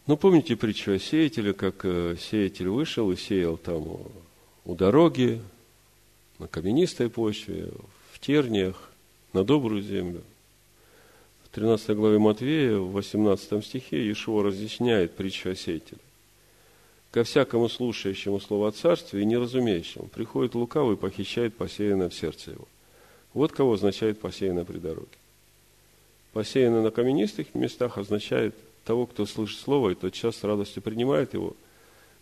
Ну, 0.06 0.16
помните 0.16 0.54
притчу 0.54 0.92
о 0.92 0.98
сеятеле, 1.00 1.52
как 1.52 1.84
э, 1.84 2.14
сеятель 2.20 2.68
вышел 2.68 3.10
и 3.10 3.16
сеял 3.16 3.56
там 3.56 3.98
у 4.64 4.74
дороги, 4.76 5.42
на 6.38 6.46
каменистой 6.46 7.10
почве, 7.10 7.70
в 8.12 8.20
терниях, 8.20 8.90
на 9.32 9.42
добрую 9.42 9.82
землю. 9.82 10.22
В 11.44 11.48
13 11.48 11.96
главе 11.96 12.18
Матвея, 12.18 12.76
в 12.76 12.92
18 12.92 13.64
стихе, 13.64 13.96
Иешуа 13.96 14.44
разъясняет 14.44 15.16
притчу 15.16 15.50
о 15.50 15.56
сеятеле. 15.56 16.00
Ко 17.10 17.24
всякому 17.24 17.68
слушающему 17.68 18.38
слово 18.38 18.68
о 18.68 18.72
царстве 18.72 19.22
и 19.22 19.24
неразумеющему 19.24 20.06
приходит 20.06 20.54
лукавый 20.54 20.94
и 20.94 20.98
похищает 20.98 21.56
посеянное 21.56 22.10
в 22.10 22.14
сердце 22.14 22.52
его. 22.52 22.68
Вот 23.34 23.50
кого 23.50 23.72
означает 23.72 24.20
посеянное 24.20 24.64
при 24.64 24.78
дороге. 24.78 25.08
Посеянное 26.32 26.82
на 26.82 26.90
каменистых 26.92 27.54
местах 27.54 27.98
означает 27.98 28.54
того, 28.86 29.06
кто 29.06 29.26
слышит 29.26 29.58
слово 29.58 29.90
и 29.90 29.94
тот 29.94 30.14
час 30.14 30.36
с 30.36 30.44
радостью 30.44 30.80
принимает 30.80 31.34
его, 31.34 31.54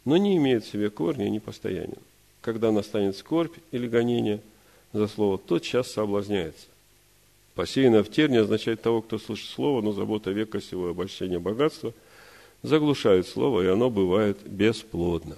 но 0.05 0.17
не 0.17 0.37
имеет 0.39 0.65
в 0.65 0.71
себе 0.71 0.91
корня 0.91 1.27
и 1.27 1.31
не 1.31 1.39
постоянен. 1.39 1.99
Когда 2.41 2.73
настанет 2.73 3.17
скорбь 3.17 3.57
или 3.71 3.87
гонение 3.87 4.41
за 4.93 5.07
слово, 5.07 5.39
тот 5.39 5.63
час 5.63 5.93
соблазняется. 5.93 6.67
Посеянное 7.55 8.03
в 8.03 8.11
терне 8.11 8.41
означает 8.41 8.83
того, 8.83 9.03
кто 9.03 9.19
слышит 9.19 9.49
слово, 9.49 9.81
но 9.81 9.93
забота 9.93 10.31
века 10.31 10.61
сего 10.61 10.89
и 10.89 10.91
обольщение 10.91 11.39
богатства 11.39 11.93
заглушает 12.63 13.29
слово, 13.29 13.63
и 13.63 13.67
оно 13.67 13.91
бывает 13.91 14.39
бесплодно. 14.45 15.37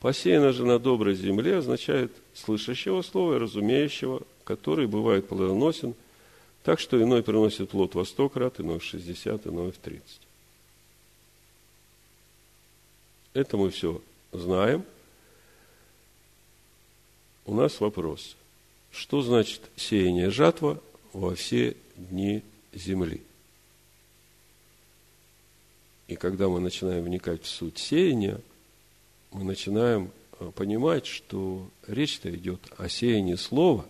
Посеяно 0.00 0.52
же 0.52 0.66
на 0.66 0.78
доброй 0.78 1.14
земле 1.14 1.58
означает 1.58 2.10
слышащего 2.34 3.02
слова 3.02 3.36
и 3.36 3.38
разумеющего, 3.38 4.22
который 4.44 4.86
бывает 4.86 5.28
плодоносен– 5.28 5.94
так 6.62 6.78
что 6.80 7.02
иной 7.02 7.22
приносит 7.22 7.70
плод 7.70 7.94
во 7.94 8.04
сто 8.04 8.28
крат, 8.28 8.60
иной 8.60 8.78
в 8.78 8.84
шестьдесят, 8.84 9.46
иной 9.46 9.72
в 9.72 9.78
тридцать. 9.78 10.20
Это 13.34 13.56
мы 13.56 13.70
все 13.70 14.00
знаем. 14.32 14.84
У 17.44 17.54
нас 17.54 17.80
вопрос. 17.80 18.36
Что 18.90 19.22
значит 19.22 19.62
сеяние 19.74 20.30
жатва 20.30 20.80
во 21.12 21.34
все 21.34 21.76
дни 21.96 22.42
земли? 22.72 23.22
И 26.08 26.16
когда 26.16 26.48
мы 26.48 26.60
начинаем 26.60 27.04
вникать 27.04 27.42
в 27.42 27.48
суть 27.48 27.78
сеяния, 27.78 28.38
мы 29.30 29.44
начинаем 29.44 30.10
э, 30.38 30.50
понимать, 30.54 31.06
что 31.06 31.66
речь-то 31.86 32.34
идет 32.34 32.60
о 32.76 32.88
сеянии 32.90 33.36
слова. 33.36 33.86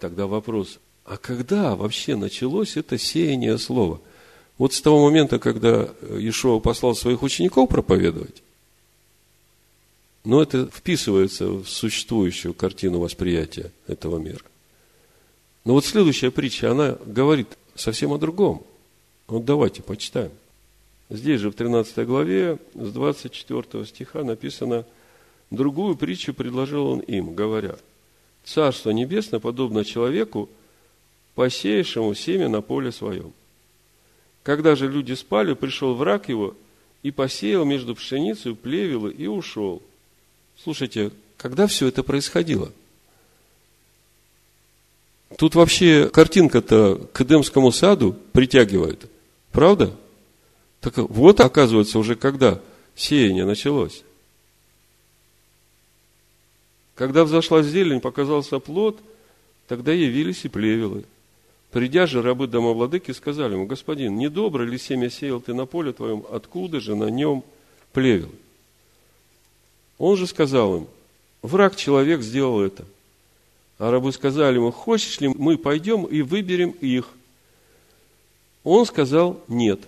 Тогда 0.00 0.26
вопрос, 0.26 0.80
а 1.08 1.16
когда 1.16 1.74
вообще 1.74 2.16
началось 2.16 2.76
это 2.76 2.98
сеяние 2.98 3.56
слова? 3.56 4.00
Вот 4.58 4.74
с 4.74 4.82
того 4.82 5.04
момента, 5.04 5.38
когда 5.38 5.88
Иешуа 6.02 6.58
послал 6.58 6.94
своих 6.94 7.22
учеников 7.22 7.70
проповедовать, 7.70 8.42
но 10.24 10.42
это 10.42 10.66
вписывается 10.66 11.48
в 11.48 11.66
существующую 11.66 12.52
картину 12.52 12.98
восприятия 12.98 13.72
этого 13.86 14.18
мира. 14.18 14.42
Но 15.64 15.72
вот 15.72 15.86
следующая 15.86 16.30
притча, 16.30 16.72
она 16.72 16.98
говорит 17.06 17.48
совсем 17.74 18.12
о 18.12 18.18
другом. 18.18 18.62
Вот 19.28 19.46
давайте 19.46 19.82
почитаем. 19.82 20.32
Здесь 21.08 21.40
же 21.40 21.50
в 21.50 21.54
13 21.54 22.06
главе 22.06 22.58
с 22.74 22.92
24 22.92 23.86
стиха 23.86 24.24
написано, 24.24 24.84
другую 25.50 25.96
притчу 25.96 26.34
предложил 26.34 26.86
он 26.86 27.00
им, 27.00 27.34
говоря, 27.34 27.76
«Царство 28.44 28.90
небесное 28.90 29.40
подобно 29.40 29.86
человеку, 29.86 30.50
посеявшему 31.38 32.14
семя 32.14 32.48
на 32.48 32.62
поле 32.62 32.90
своем. 32.90 33.32
Когда 34.42 34.74
же 34.74 34.90
люди 34.90 35.12
спали, 35.12 35.54
пришел 35.54 35.94
враг 35.94 36.28
его 36.28 36.56
и 37.04 37.12
посеял 37.12 37.64
между 37.64 37.94
пшеницей 37.94 38.56
плевелы 38.56 39.12
и 39.12 39.28
ушел. 39.28 39.80
Слушайте, 40.60 41.12
когда 41.36 41.68
все 41.68 41.86
это 41.86 42.02
происходило? 42.02 42.72
Тут 45.36 45.54
вообще 45.54 46.10
картинка-то 46.12 47.08
к 47.12 47.20
Эдемскому 47.20 47.70
саду 47.70 48.16
притягивает. 48.32 49.08
Правда? 49.52 49.94
Так 50.80 50.96
вот, 50.96 51.38
оказывается, 51.38 52.00
уже 52.00 52.16
когда 52.16 52.60
сеяние 52.96 53.44
началось. 53.44 54.02
Когда 56.96 57.22
взошла 57.22 57.62
зелень, 57.62 58.00
показался 58.00 58.58
плод, 58.58 58.98
тогда 59.68 59.92
явились 59.92 60.44
и 60.44 60.48
плевелы– 60.48 61.04
Придя 61.70 62.06
же, 62.06 62.22
рабы 62.22 62.46
домовладыки 62.46 63.10
сказали 63.12 63.52
ему, 63.52 63.66
господин, 63.66 64.16
недобро 64.16 64.62
ли 64.62 64.78
семя 64.78 65.10
сеял 65.10 65.40
ты 65.40 65.52
на 65.52 65.66
поле 65.66 65.92
твоем, 65.92 66.24
откуда 66.30 66.80
же 66.80 66.96
на 66.96 67.10
нем 67.10 67.44
плевел? 67.92 68.30
Он 69.98 70.16
же 70.16 70.26
сказал 70.26 70.78
им, 70.78 70.86
враг 71.42 71.76
человек 71.76 72.22
сделал 72.22 72.60
это. 72.62 72.86
А 73.78 73.90
рабы 73.90 74.12
сказали 74.12 74.56
ему, 74.56 74.70
хочешь 74.70 75.20
ли 75.20 75.28
мы 75.28 75.58
пойдем 75.58 76.04
и 76.04 76.22
выберем 76.22 76.70
их? 76.70 77.08
Он 78.64 78.86
сказал, 78.86 79.40
нет. 79.46 79.80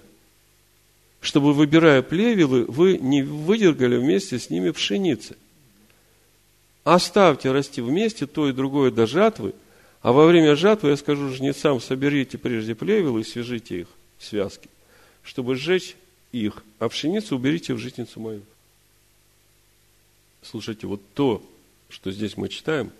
Чтобы, 1.21 1.55
выбирая 1.55 2.03
плевелы, 2.03 2.65
вы 2.67 2.99
не 2.99 3.23
выдергали 3.23 3.97
вместе 3.97 4.39
с 4.39 4.51
ними 4.51 4.71
пшеницы. 4.71 5.37
Оставьте 6.85 7.53
расти 7.53 7.81
вместе 7.81 8.27
то 8.27 8.49
и 8.49 8.53
другое 8.53 8.91
до 8.91 9.07
жатвы– 9.07 9.55
а 10.03 10.13
во 10.13 10.27
время 10.27 10.57
жатвы 10.57 10.91
я 10.91 10.97
скажу 10.97 11.33
жнецам, 11.33 11.81
соберите 11.81 12.39
прежде 12.39 12.75
плевелы 12.75 13.21
и 13.21 13.25
свяжите 13.25 13.81
их 13.81 13.89
связки, 14.19 14.69
чтобы 15.23 15.57
сжечь 15.57 15.97
их, 16.33 16.65
а 16.79 16.89
пшеницу 16.89 17.37
уберите 17.37 17.75
в 17.75 17.79
житницу 17.79 18.21
мою. 18.21 18.43
Слушайте, 20.43 20.87
вот 20.87 21.03
то, 21.15 21.43
что 21.91 22.11
здесь 22.11 22.37
мы 22.37 22.49
читаем, 22.49 22.93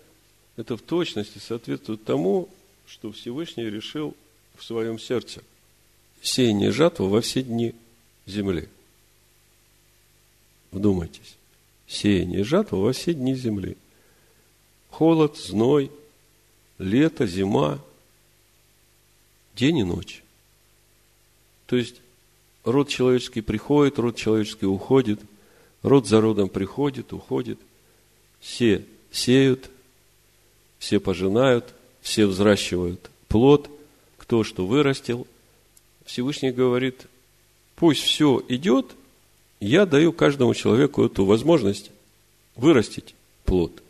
это 0.57 0.77
в 0.77 0.81
точности 0.81 1.39
соответствует 1.39 2.03
тому, 2.03 2.49
что 2.85 3.11
Всевышний 3.11 3.65
решил 3.65 4.15
в 4.55 4.63
своем 4.63 4.99
сердце. 4.99 5.41
Сеяние 6.21 6.71
жатвы 6.71 7.09
во 7.09 7.21
все 7.21 7.41
дни 7.41 7.73
земли. 8.27 8.69
Вдумайтесь. 10.71 11.35
Сеяние 11.87 12.43
жатвы 12.43 12.79
во 12.79 12.93
все 12.93 13.13
дни 13.13 13.33
земли. 13.33 13.75
Холод, 14.89 15.37
зной, 15.37 15.89
лето, 16.81 17.27
зима, 17.27 17.79
день 19.55 19.79
и 19.79 19.83
ночь. 19.83 20.23
То 21.67 21.75
есть 21.75 22.01
род 22.63 22.89
человеческий 22.89 23.41
приходит, 23.41 23.99
род 23.99 24.15
человеческий 24.17 24.65
уходит, 24.65 25.21
род 25.83 26.07
за 26.07 26.19
родом 26.19 26.49
приходит, 26.49 27.13
уходит. 27.13 27.59
Все 28.39 28.83
сеют, 29.11 29.69
все 30.79 30.99
пожинают, 30.99 31.73
все 32.01 32.25
взращивают 32.25 33.09
плод, 33.27 33.69
кто 34.17 34.43
что 34.43 34.65
вырастил. 34.65 35.27
Всевышний 36.05 36.51
говорит, 36.51 37.05
пусть 37.75 38.01
все 38.01 38.43
идет, 38.49 38.87
я 39.59 39.85
даю 39.85 40.11
каждому 40.11 40.55
человеку 40.55 41.05
эту 41.05 41.25
возможность 41.25 41.91
вырастить 42.55 43.13
плод. 43.45 43.83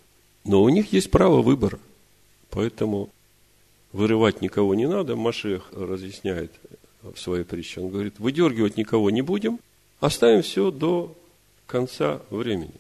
Но 0.43 0.61
у 0.61 0.70
них 0.70 0.91
есть 0.91 1.09
право 1.09 1.41
выбора– 1.41 1.80
Поэтому 2.52 3.10
вырывать 3.91 4.41
никого 4.41 4.76
не 4.76 4.88
надо. 4.88 5.16
Машех 5.16 5.70
разъясняет 5.72 6.52
в 7.02 7.18
своей 7.18 7.43
притче. 7.43 7.82
Он 7.82 7.89
говорит, 7.89 8.20
выдергивать 8.20 8.78
никого 8.78 9.10
не 9.10 9.22
будем, 9.22 9.60
оставим 9.99 10.43
все 10.43 10.70
до 10.70 11.16
конца 11.66 12.22
времени. 12.30 12.74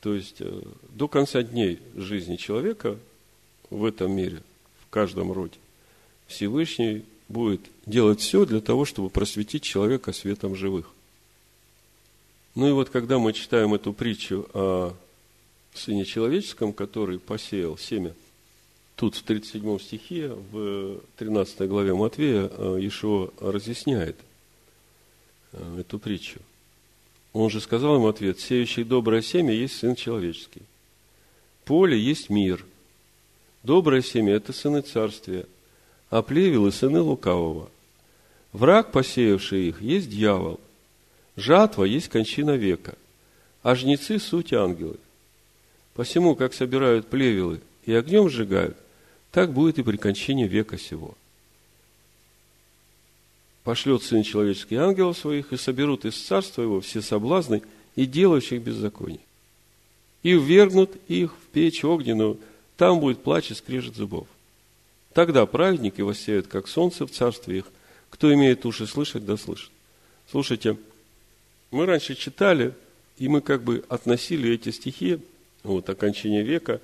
То 0.00 0.14
есть 0.14 0.36
э, 0.40 0.62
до 0.90 1.08
конца 1.08 1.42
дней 1.42 1.78
жизни 1.96 2.36
человека 2.36 2.98
в 3.70 3.84
этом 3.84 4.12
мире, 4.12 4.42
в 4.80 4.90
каждом 4.90 5.32
роде, 5.32 5.54
Всевышний 6.26 7.04
будет 7.28 7.62
делать 7.86 8.20
все 8.20 8.44
для 8.44 8.60
того, 8.60 8.84
чтобы 8.84 9.08
просветить 9.08 9.62
человека 9.62 10.12
светом 10.12 10.56
живых. 10.56 10.90
Ну 12.54 12.68
и 12.68 12.72
вот 12.72 12.90
когда 12.90 13.18
мы 13.18 13.32
читаем 13.32 13.72
эту 13.72 13.92
притчу 13.92 14.46
о 14.52 14.94
Сыне 15.72 16.04
Человеческом, 16.04 16.72
который 16.72 17.18
посеял 17.18 17.78
семя, 17.78 18.14
тут 18.96 19.16
в 19.16 19.22
37 19.22 19.78
стихе, 19.78 20.28
в 20.28 21.00
13 21.16 21.68
главе 21.68 21.94
Матвея, 21.94 22.50
э, 22.50 22.78
Ишуа 22.80 23.30
разъясняет 23.40 24.16
э, 25.52 25.80
эту 25.80 25.98
притчу. 25.98 26.40
Он 27.32 27.50
же 27.50 27.60
сказал 27.60 27.96
им 27.96 28.06
ответ, 28.06 28.38
сеющий 28.38 28.84
доброе 28.84 29.20
семя 29.20 29.52
есть 29.52 29.76
Сын 29.76 29.96
Человеческий. 29.96 30.62
Поле 31.64 31.98
есть 31.98 32.30
мир. 32.30 32.64
Доброе 33.64 34.02
семя– 34.02 34.34
это 34.34 34.52
сыны 34.52 34.82
царствия, 34.82 35.46
а 36.10 36.22
плевелы– 36.22 36.70
сыны 36.72 37.00
лукавого. 37.00 37.70
Враг, 38.52 38.92
посеявший 38.92 39.68
их, 39.68 39.80
есть 39.80 40.10
дьявол. 40.10 40.60
Жатва 41.36 41.84
есть 41.84 42.08
кончина 42.08 42.52
века, 42.52 42.94
а 43.62 43.74
жнецы– 43.74 44.18
суть 44.20 44.52
ангелы. 44.52 44.98
Посему, 45.94 46.36
как 46.36 46.54
собирают 46.54 47.08
плевелы 47.08 47.60
и 47.84 47.94
огнем 47.94 48.28
сжигают, 48.28 48.76
так 49.34 49.52
будет 49.52 49.80
и 49.80 49.82
при 49.82 49.96
кончине 49.96 50.46
века 50.46 50.78
сего. 50.78 51.16
Пошлет 53.64 54.04
Сын 54.04 54.22
Человеческий 54.22 54.76
ангелов 54.76 55.18
своих, 55.18 55.52
и 55.52 55.56
соберут 55.56 56.04
из 56.04 56.14
царства 56.14 56.62
его 56.62 56.80
все 56.80 57.02
соблазны 57.02 57.62
и 57.96 58.06
делающих 58.06 58.62
беззаконие. 58.62 59.18
И 60.22 60.34
ввергнут 60.34 60.92
их 61.08 61.32
в 61.34 61.48
печь 61.52 61.84
огненную, 61.84 62.38
там 62.76 63.00
будет 63.00 63.24
плач 63.24 63.50
и 63.50 63.54
скрежет 63.54 63.96
зубов. 63.96 64.28
Тогда 65.12 65.46
праведники 65.46 66.00
воссеют, 66.00 66.46
как 66.46 66.68
солнце 66.68 67.04
в 67.04 67.10
царстве 67.10 67.58
их. 67.58 67.64
Кто 68.10 68.32
имеет 68.32 68.64
уши 68.64 68.86
слышать, 68.86 69.26
да 69.26 69.36
слышит. 69.36 69.72
Слушайте, 70.30 70.76
мы 71.72 71.86
раньше 71.86 72.14
читали, 72.14 72.72
и 73.18 73.26
мы 73.26 73.40
как 73.40 73.64
бы 73.64 73.84
относили 73.88 74.52
эти 74.52 74.70
стихи 74.70 75.18
вот, 75.64 75.90
окончания 75.90 76.42
века, 76.42 76.80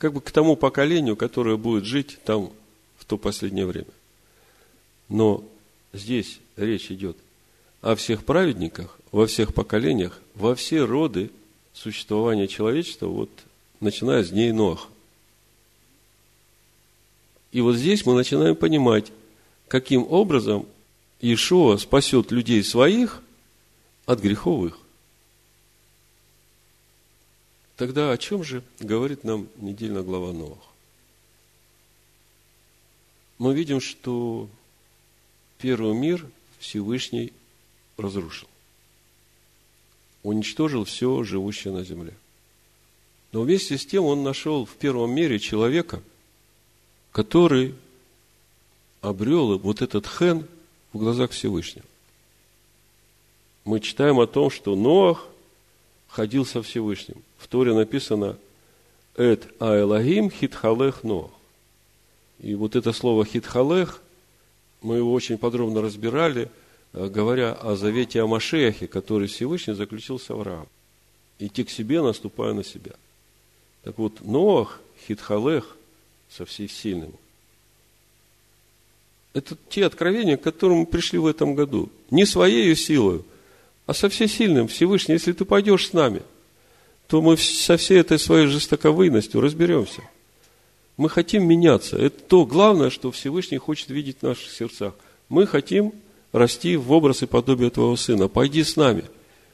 как 0.00 0.14
бы 0.14 0.22
к 0.22 0.30
тому 0.30 0.56
поколению, 0.56 1.14
которое 1.14 1.58
будет 1.58 1.84
жить 1.84 2.18
там 2.24 2.50
в 2.96 3.04
то 3.04 3.18
последнее 3.18 3.66
время. 3.66 3.92
Но 5.10 5.44
здесь 5.92 6.40
речь 6.56 6.90
идет 6.90 7.18
о 7.82 7.94
всех 7.94 8.24
праведниках, 8.24 8.98
во 9.12 9.26
всех 9.26 9.52
поколениях, 9.52 10.18
во 10.34 10.54
все 10.54 10.84
роды 10.84 11.30
существования 11.74 12.48
человечества, 12.48 13.08
вот 13.08 13.28
начиная 13.80 14.24
с 14.24 14.30
дней 14.30 14.52
Ноаха. 14.52 14.88
И 17.52 17.60
вот 17.60 17.76
здесь 17.76 18.06
мы 18.06 18.14
начинаем 18.14 18.56
понимать, 18.56 19.12
каким 19.68 20.10
образом 20.10 20.66
Иешуа 21.20 21.76
спасет 21.76 22.30
людей 22.30 22.64
своих 22.64 23.20
от 24.06 24.20
греховых. 24.20 24.78
Тогда 27.80 28.12
о 28.12 28.18
чем 28.18 28.44
же 28.44 28.62
говорит 28.78 29.24
нам 29.24 29.48
недельная 29.56 30.02
глава 30.02 30.34
Новых? 30.34 30.58
Мы 33.38 33.54
видим, 33.54 33.80
что 33.80 34.50
первый 35.56 35.94
мир 35.94 36.26
Всевышний 36.58 37.32
разрушил. 37.96 38.48
Уничтожил 40.22 40.84
все 40.84 41.22
живущее 41.22 41.72
на 41.72 41.82
земле. 41.82 42.12
Но 43.32 43.40
вместе 43.40 43.78
с 43.78 43.86
тем 43.86 44.04
он 44.04 44.22
нашел 44.24 44.66
в 44.66 44.76
первом 44.76 45.14
мире 45.14 45.38
человека, 45.38 46.02
который 47.12 47.74
обрел 49.00 49.58
вот 49.58 49.80
этот 49.80 50.06
хен 50.06 50.46
в 50.92 50.98
глазах 50.98 51.30
Всевышнего. 51.30 51.86
Мы 53.64 53.80
читаем 53.80 54.20
о 54.20 54.26
том, 54.26 54.50
что 54.50 54.76
Ноах 54.76 55.29
ходил 56.10 56.44
со 56.44 56.62
Всевышним. 56.62 57.22
В 57.38 57.46
Торе 57.48 57.72
написано 57.72 58.36
«Эт 59.16 59.48
аэлагим 59.60 60.30
хитхалех 60.30 61.02
Ноах». 61.04 61.30
И 62.40 62.54
вот 62.54 62.76
это 62.76 62.92
слово 62.92 63.24
хитхалех, 63.24 64.02
мы 64.82 64.96
его 64.96 65.12
очень 65.12 65.38
подробно 65.38 65.82
разбирали, 65.82 66.50
э, 66.92 67.08
говоря 67.08 67.52
о 67.52 67.76
завете 67.76 68.22
о 68.22 68.26
Машехе, 68.26 68.86
который 68.86 69.28
Всевышний 69.28 69.74
заключил 69.74 70.18
с 70.18 70.30
Авраамом. 70.30 70.68
Идти 71.38 71.64
к 71.64 71.70
себе, 71.70 72.02
наступая 72.02 72.54
на 72.54 72.64
себя. 72.64 72.92
Так 73.82 73.98
вот, 73.98 74.20
Ноах, 74.22 74.80
хитхалех, 75.06 75.76
со 76.30 76.44
всей 76.44 76.68
сильным. 76.68 77.12
Это 79.32 79.56
те 79.68 79.84
откровения, 79.84 80.36
к 80.36 80.42
которым 80.42 80.78
мы 80.78 80.86
пришли 80.86 81.18
в 81.18 81.26
этом 81.26 81.54
году. 81.54 81.90
Не 82.10 82.24
своей 82.24 82.74
силой, 82.74 83.22
а 83.90 83.92
со 83.92 84.08
всесильным 84.08 84.68
Всевышний, 84.68 85.14
если 85.14 85.32
ты 85.32 85.44
пойдешь 85.44 85.88
с 85.88 85.92
нами, 85.92 86.22
то 87.08 87.20
мы 87.20 87.36
со 87.36 87.76
всей 87.76 87.98
этой 87.98 88.20
своей 88.20 88.46
жестоковыйностью 88.46 89.40
разберемся. 89.40 90.02
Мы 90.96 91.08
хотим 91.08 91.44
меняться. 91.44 91.96
Это 91.96 92.22
то 92.22 92.46
главное, 92.46 92.90
что 92.90 93.10
Всевышний 93.10 93.58
хочет 93.58 93.90
видеть 93.90 94.18
в 94.20 94.22
наших 94.22 94.48
сердцах. 94.52 94.94
Мы 95.28 95.44
хотим 95.44 95.92
расти 96.30 96.76
в 96.76 96.92
образ 96.92 97.24
и 97.24 97.26
подобие 97.26 97.70
Твоего 97.70 97.96
Сына. 97.96 98.28
Пойди 98.28 98.62
с 98.62 98.76
нами, 98.76 99.02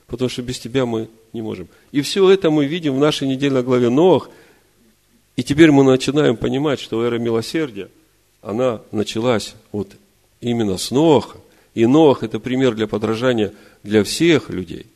потому 0.07 0.29
что 0.29 0.43
без 0.43 0.59
Тебя 0.59 0.85
мы 0.85 1.09
не 1.33 1.41
можем. 1.41 1.67
И 1.91 2.03
все 2.03 2.29
это 2.29 2.51
мы 2.51 2.67
видим 2.67 2.95
в 2.95 2.99
нашей 2.99 3.27
недельной 3.27 3.63
главе 3.63 3.89
Новых. 3.89 4.29
И 5.37 5.43
теперь 5.43 5.71
мы 5.71 5.83
начинаем 5.83 6.37
понимать, 6.37 6.79
что 6.79 7.03
эра 7.03 7.19
милосердия, 7.19 7.89
она 8.43 8.83
началась 8.93 9.55
вот 9.73 9.93
именно 10.43 10.77
с 10.77 10.91
Ноаха. 10.91 11.39
И 11.73 11.87
Ноах– 11.87 12.23
это 12.23 12.39
пример 12.39 12.75
для 12.75 12.87
подражания– 12.87 13.55
для 13.87 14.05
всех 14.05 14.51
людей. 14.51 14.87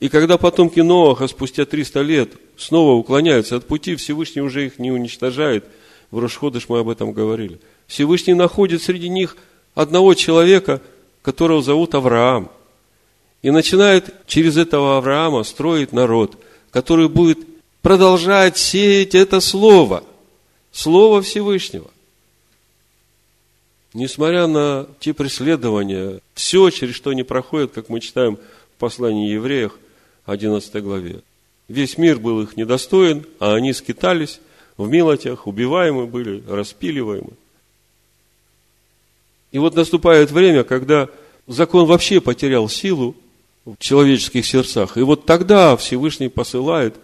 И 0.00 0.08
когда 0.08 0.36
потомки 0.36 0.80
Ноаха 0.80 1.26
спустя 1.26 1.64
300 1.64 2.02
лет 2.02 2.32
снова 2.56 2.92
уклоняются 2.92 3.56
от 3.56 3.66
пути, 3.66 3.96
Всевышний 3.96 4.42
уже 4.42 4.66
их 4.66 4.78
не 4.78 4.90
уничтожает. 4.90 5.64
В 6.10 6.18
Рошходыш 6.18 6.68
мы 6.68 6.80
об 6.80 6.88
этом 6.88 7.12
говорили. 7.12 7.60
Всевышний 7.86 8.34
находит 8.34 8.82
среди 8.82 9.08
них 9.08 9.36
одного 9.74 10.14
человека, 10.14 10.82
которого 11.22 11.62
зовут 11.62 11.94
Авраам. 11.94 12.50
И 13.42 13.50
начинает 13.50 14.14
через 14.26 14.56
этого 14.56 14.98
Авраама 14.98 15.44
строить 15.44 15.92
народ, 15.92 16.38
который 16.70 17.08
будет 17.08 17.38
продолжать 17.80 18.58
сеять 18.58 19.14
это 19.14 19.40
слово, 19.40 20.04
слово 20.72 21.22
Всевышнего. 21.22 21.90
Несмотря 23.96 24.46
на 24.46 24.86
те 25.00 25.14
преследования, 25.14 26.20
все, 26.34 26.68
через 26.68 26.94
что 26.94 27.08
они 27.08 27.22
проходят, 27.22 27.72
как 27.72 27.88
мы 27.88 28.00
читаем 28.00 28.36
в 28.36 28.78
послании 28.78 29.30
евреях, 29.30 29.78
11 30.26 30.82
главе. 30.82 31.22
Весь 31.68 31.96
мир 31.96 32.18
был 32.18 32.42
их 32.42 32.58
недостоин, 32.58 33.24
а 33.40 33.54
они 33.54 33.72
скитались 33.72 34.38
в 34.76 34.86
милотях, 34.86 35.46
убиваемы 35.46 36.06
были, 36.06 36.44
распиливаемы. 36.46 37.30
И 39.50 39.58
вот 39.58 39.74
наступает 39.74 40.30
время, 40.30 40.62
когда 40.62 41.08
закон 41.46 41.86
вообще 41.86 42.20
потерял 42.20 42.68
силу 42.68 43.16
в 43.64 43.78
человеческих 43.78 44.44
сердцах. 44.44 44.98
И 44.98 45.00
вот 45.00 45.24
тогда 45.24 45.74
Всевышний 45.78 46.28
посылает 46.28 46.96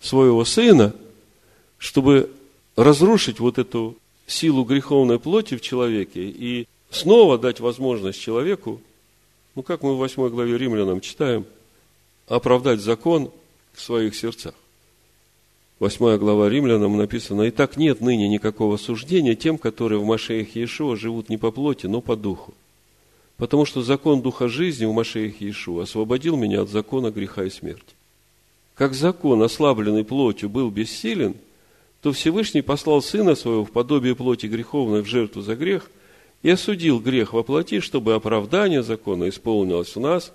своего 0.00 0.44
сына, 0.44 0.94
чтобы 1.78 2.28
разрушить 2.74 3.38
вот 3.38 3.58
эту 3.58 3.96
силу 4.32 4.64
греховной 4.64 5.18
плоти 5.18 5.56
в 5.56 5.60
человеке 5.60 6.22
и 6.22 6.66
снова 6.90 7.38
дать 7.38 7.60
возможность 7.60 8.20
человеку, 8.20 8.80
ну, 9.54 9.62
как 9.62 9.82
мы 9.82 9.94
в 9.94 9.98
8 9.98 10.28
главе 10.28 10.56
Римлянам 10.56 11.00
читаем, 11.00 11.44
оправдать 12.28 12.80
закон 12.80 13.30
в 13.72 13.80
своих 13.80 14.14
сердцах. 14.14 14.54
Восьмая 15.78 16.18
глава 16.18 16.48
Римлянам 16.48 16.96
написано, 16.98 17.42
«И 17.42 17.50
так 17.50 17.76
нет 17.76 18.02
ныне 18.02 18.28
никакого 18.28 18.76
суждения 18.76 19.34
тем, 19.34 19.56
которые 19.56 19.98
в 19.98 20.04
Машеях 20.04 20.54
Иешуа 20.54 20.94
живут 20.94 21.30
не 21.30 21.38
по 21.38 21.50
плоти, 21.50 21.86
но 21.86 22.02
по 22.02 22.16
духу. 22.16 22.52
Потому 23.38 23.64
что 23.64 23.82
закон 23.82 24.20
Духа 24.20 24.48
жизни 24.48 24.84
в 24.84 24.92
Машеях 24.92 25.40
Иешуа 25.40 25.84
освободил 25.84 26.36
меня 26.36 26.62
от 26.62 26.68
закона 26.68 27.10
греха 27.10 27.44
и 27.44 27.50
смерти. 27.50 27.94
Как 28.74 28.92
закон, 28.92 29.42
ослабленный 29.42 30.04
плотью, 30.04 30.50
был 30.50 30.70
бессилен– 30.70 31.34
то 32.02 32.12
Всевышний 32.12 32.62
послал 32.62 33.02
Сына 33.02 33.34
Своего 33.34 33.64
в 33.64 33.70
подобие 33.70 34.14
плоти 34.14 34.46
греховной 34.46 35.02
в 35.02 35.06
жертву 35.06 35.42
за 35.42 35.54
грех 35.56 35.90
и 36.42 36.50
осудил 36.50 37.00
грех 37.00 37.32
во 37.32 37.42
плоти, 37.42 37.80
чтобы 37.80 38.14
оправдание 38.14 38.82
закона 38.82 39.28
исполнилось 39.28 39.94
в 39.94 40.00
нас, 40.00 40.32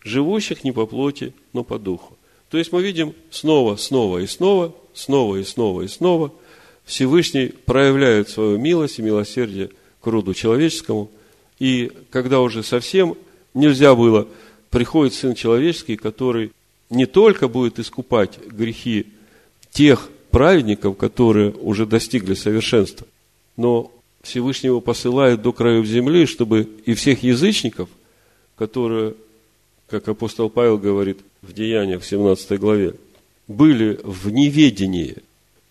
живущих 0.00 0.64
не 0.64 0.72
по 0.72 0.86
плоти, 0.86 1.34
но 1.52 1.64
по 1.64 1.78
духу. 1.78 2.16
То 2.50 2.58
есть 2.58 2.72
мы 2.72 2.82
видим 2.82 3.14
снова, 3.30 3.76
снова 3.76 4.18
и 4.18 4.26
снова, 4.26 4.74
снова 4.94 5.36
и 5.36 5.44
снова 5.44 5.82
и 5.82 5.88
снова 5.88 6.32
Всевышний 6.84 7.48
проявляет 7.48 8.28
свою 8.28 8.58
милость 8.58 8.98
и 8.98 9.02
милосердие 9.02 9.70
к 10.00 10.06
роду 10.06 10.34
человеческому. 10.34 11.10
И 11.58 11.92
когда 12.10 12.40
уже 12.40 12.62
совсем 12.62 13.16
нельзя 13.54 13.94
было, 13.94 14.26
приходит 14.70 15.14
Сын 15.14 15.34
Человеческий, 15.34 15.96
который 15.96 16.52
не 16.90 17.06
только 17.06 17.48
будет 17.48 17.78
искупать 17.78 18.38
грехи 18.46 19.06
тех, 19.70 20.10
праведников, 20.32 20.96
которые 20.96 21.52
уже 21.52 21.86
достигли 21.86 22.34
совершенства. 22.34 23.06
Но 23.56 23.92
Всевышнего 24.22 24.80
посылает 24.80 25.42
до 25.42 25.52
краев 25.52 25.86
земли, 25.86 26.26
чтобы 26.26 26.68
и 26.84 26.94
всех 26.94 27.22
язычников, 27.22 27.88
которые, 28.56 29.14
как 29.88 30.08
апостол 30.08 30.50
Павел 30.50 30.78
говорит, 30.78 31.18
в 31.42 31.52
Деяниях, 31.52 32.02
в 32.02 32.06
17 32.06 32.58
главе, 32.58 32.94
были 33.46 34.00
в 34.02 34.30
неведении. 34.30 35.18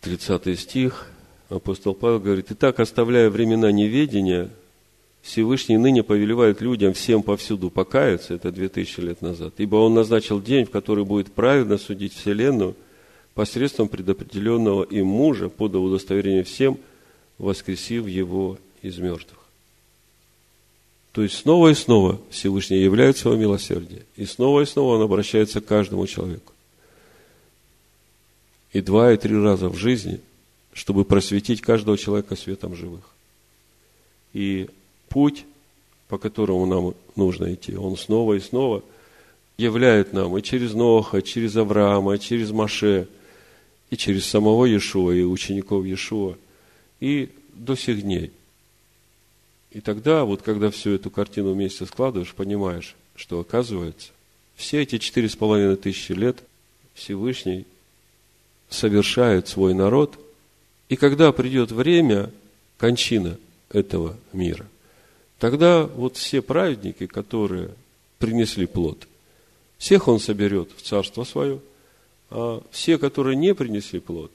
30 0.01 0.59
стих, 0.59 1.11
апостол 1.49 1.93
Павел 1.93 2.19
говорит, 2.19 2.47
«Итак, 2.49 2.79
оставляя 2.79 3.29
времена 3.29 3.71
неведения, 3.71 4.49
Всевышний 5.21 5.77
ныне 5.77 6.03
повелевает 6.03 6.61
людям 6.61 6.93
всем 6.93 7.23
повсюду 7.23 7.69
покаяться, 7.69 8.33
это 8.33 8.51
2000 8.51 8.99
лет 9.01 9.21
назад, 9.21 9.53
ибо 9.57 9.75
Он 9.77 9.93
назначил 9.93 10.41
день, 10.41 10.65
в 10.65 10.71
который 10.71 11.05
будет 11.05 11.31
правильно 11.31 11.77
судить 11.77 12.13
Вселенную 12.13 12.75
посредством 13.33 13.87
предопределенного 13.87 14.83
им 14.83 15.07
мужа, 15.07 15.49
подав 15.49 15.83
удостоверение 15.83 16.43
всем, 16.43 16.77
воскресив 17.37 18.07
его 18.07 18.57
из 18.81 18.97
мертвых. 18.97 19.39
То 21.11 21.23
есть 21.23 21.35
снова 21.35 21.69
и 21.69 21.73
снова 21.73 22.21
Всевышний 22.29 22.77
являет 22.77 23.17
свое 23.17 23.37
милосердие. 23.37 24.05
И 24.15 24.25
снова 24.25 24.61
и 24.61 24.65
снова 24.65 24.95
он 24.95 25.01
обращается 25.01 25.59
к 25.59 25.65
каждому 25.65 26.07
человеку. 26.07 26.53
И 28.71 28.79
два, 28.81 29.11
и 29.11 29.17
три 29.17 29.37
раза 29.37 29.67
в 29.67 29.75
жизни, 29.75 30.21
чтобы 30.71 31.03
просветить 31.03 31.59
каждого 31.59 31.97
человека 31.97 32.37
светом 32.37 32.75
живых. 32.75 33.03
И 34.33 34.69
путь, 35.09 35.43
по 36.07 36.17
которому 36.17 36.65
нам 36.65 36.93
нужно 37.17 37.53
идти, 37.53 37.75
он 37.75 37.97
снова 37.97 38.35
и 38.35 38.39
снова 38.39 38.81
являет 39.57 40.13
нам 40.13 40.37
и 40.37 40.41
через 40.41 40.73
Ноха, 40.73 41.17
и 41.17 41.23
через 41.23 41.57
Авраама, 41.57 42.15
и 42.15 42.19
через 42.19 42.51
Маше, 42.51 43.09
и 43.91 43.97
через 43.97 44.25
самого 44.25 44.65
Иешуа, 44.65 45.11
и 45.11 45.21
учеников 45.21 45.85
Иешуа, 45.85 46.35
и 46.99 47.29
до 47.53 47.75
сих 47.75 48.01
дней– 48.01 48.31
и 49.71 49.79
тогда, 49.79 50.25
вот 50.25 50.41
когда 50.41 50.69
всю 50.69 50.91
эту 50.91 51.09
картину 51.09 51.53
вместе 51.53 51.85
складываешь, 51.85 52.33
понимаешь, 52.33 52.95
что 53.15 53.39
оказывается, 53.39 54.09
все 54.55 54.81
эти 54.81 54.97
четыре 54.97 55.29
с 55.29 55.35
половиной 55.35 55.77
тысячи 55.77 56.11
лет 56.11 56.43
Всевышний 56.93 57.65
совершает 58.69 59.47
свой 59.47 59.73
народ, 59.73 60.19
и 60.89 60.97
когда 60.97 61.31
придет 61.31 61.71
время 61.71 62.31
кончина 62.77 63.37
этого 63.69 64.17
мира, 64.33 64.67
тогда 65.39 65.83
вот 65.83 66.17
все 66.17 66.41
праведники, 66.41 67.07
которые 67.07 67.71
принесли 68.19 68.65
плод, 68.65 69.07
всех 69.77 70.09
он 70.09 70.19
соберет 70.19 70.69
в 70.75 70.81
царство 70.81 71.23
свое, 71.23 71.61
а 72.31 72.63
все, 72.71 72.97
которые 72.97 73.35
не 73.35 73.53
принесли 73.53 73.99
плод, 73.99 74.31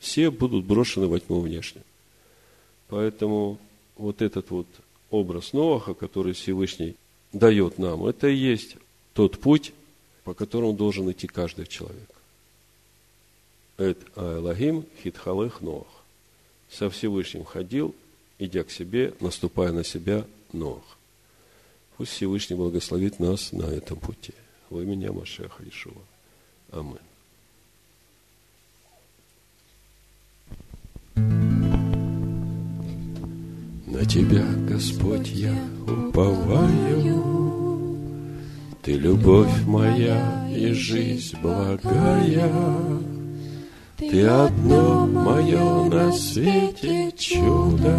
все 0.00 0.30
будут 0.30 0.64
брошены 0.64 1.06
во 1.06 1.20
тьму 1.20 1.40
внешне. 1.40 1.82
Поэтому 2.88 3.58
вот 3.96 4.22
этот 4.22 4.50
вот 4.50 4.66
образ 5.10 5.52
Ноаха, 5.52 5.94
который 5.94 6.32
Всевышний 6.32 6.96
дает 7.32 7.78
нам, 7.78 8.06
это 8.06 8.28
и 8.28 8.34
есть 8.34 8.76
тот 9.12 9.38
путь, 9.38 9.72
по 10.24 10.34
которому 10.34 10.72
должен 10.72 11.10
идти 11.10 11.26
каждый 11.26 11.66
человек. 11.66 12.08
Эт 13.76 13.98
Аэлахим 14.16 14.86
Хитхалых 15.02 15.60
Ноах. 15.60 15.86
Со 16.70 16.88
Всевышним 16.88 17.44
ходил, 17.44 17.94
идя 18.38 18.64
к 18.64 18.70
себе, 18.70 19.14
наступая 19.20 19.72
на 19.72 19.84
себя 19.84 20.24
Ноах. 20.52 20.96
Пусть 21.96 22.12
Всевышний 22.12 22.56
благословит 22.56 23.20
нас 23.20 23.52
на 23.52 23.64
этом 23.64 23.98
пути. 23.98 24.32
Во 24.70 24.82
имя 24.82 25.12
Машеха 25.12 25.62
Ишуа. 25.68 25.92
Аминь. 26.72 27.13
На 33.86 34.04
Тебя, 34.06 34.44
Господь, 34.68 35.30
я 35.30 35.54
уповаю, 35.86 37.22
Ты 38.82 38.92
любовь 38.94 39.64
моя 39.66 40.48
и 40.50 40.72
жизнь 40.72 41.36
благая, 41.42 42.50
Ты 43.98 44.26
одно 44.26 45.06
мое 45.06 45.84
на 45.84 46.12
свете 46.12 47.12
чудо, 47.16 47.96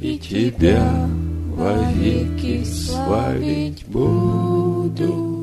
И 0.00 0.18
Тебя 0.18 1.08
вовеки 1.54 2.64
славить 2.64 3.86
буду. 3.86 5.34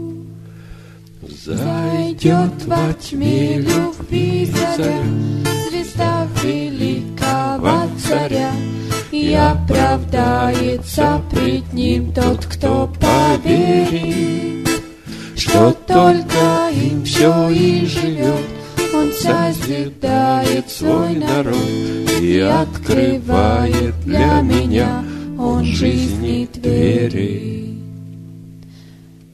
Зайдет 1.44 2.66
во 2.66 2.94
тьме 2.94 3.60
любви 3.60 4.46
заря, 4.46 5.51
Звезда 5.92 6.28
великого 6.44 7.90
царя, 8.08 8.52
и 9.12 9.34
оправдается 9.34 11.22
пред 11.32 11.74
ним 11.74 12.14
тот, 12.14 12.46
кто 12.46 12.90
поверит, 13.00 14.70
что 15.36 15.74
только 15.88 16.70
им 16.74 17.04
все 17.04 17.50
и 17.50 17.86
живет. 17.86 18.46
Он 18.94 19.12
созидает 19.12 20.70
свой 20.70 21.16
народ 21.16 21.56
и 22.22 22.40
открывает 22.40 24.00
для 24.06 24.42
меня 24.42 25.04
он 25.38 25.66
жизни 25.66 26.48
двери. 26.54 27.80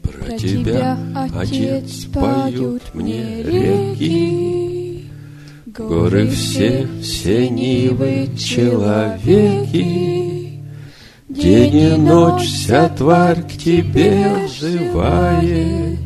Про 0.01 0.37
тебя, 0.37 0.97
Отец, 1.35 2.05
поют 2.05 2.83
мне 2.93 3.43
реки, 3.43 4.66
Горы 5.77 6.27
все, 6.29 6.87
все 7.03 7.47
нивы, 7.49 8.29
человеки, 8.35 9.77
День 11.29 11.75
и 11.75 11.95
ночь 11.95 12.47
вся 12.47 12.89
тварь 12.89 13.43
к 13.43 13.51
тебе 13.51 14.47
живает, 14.59 15.99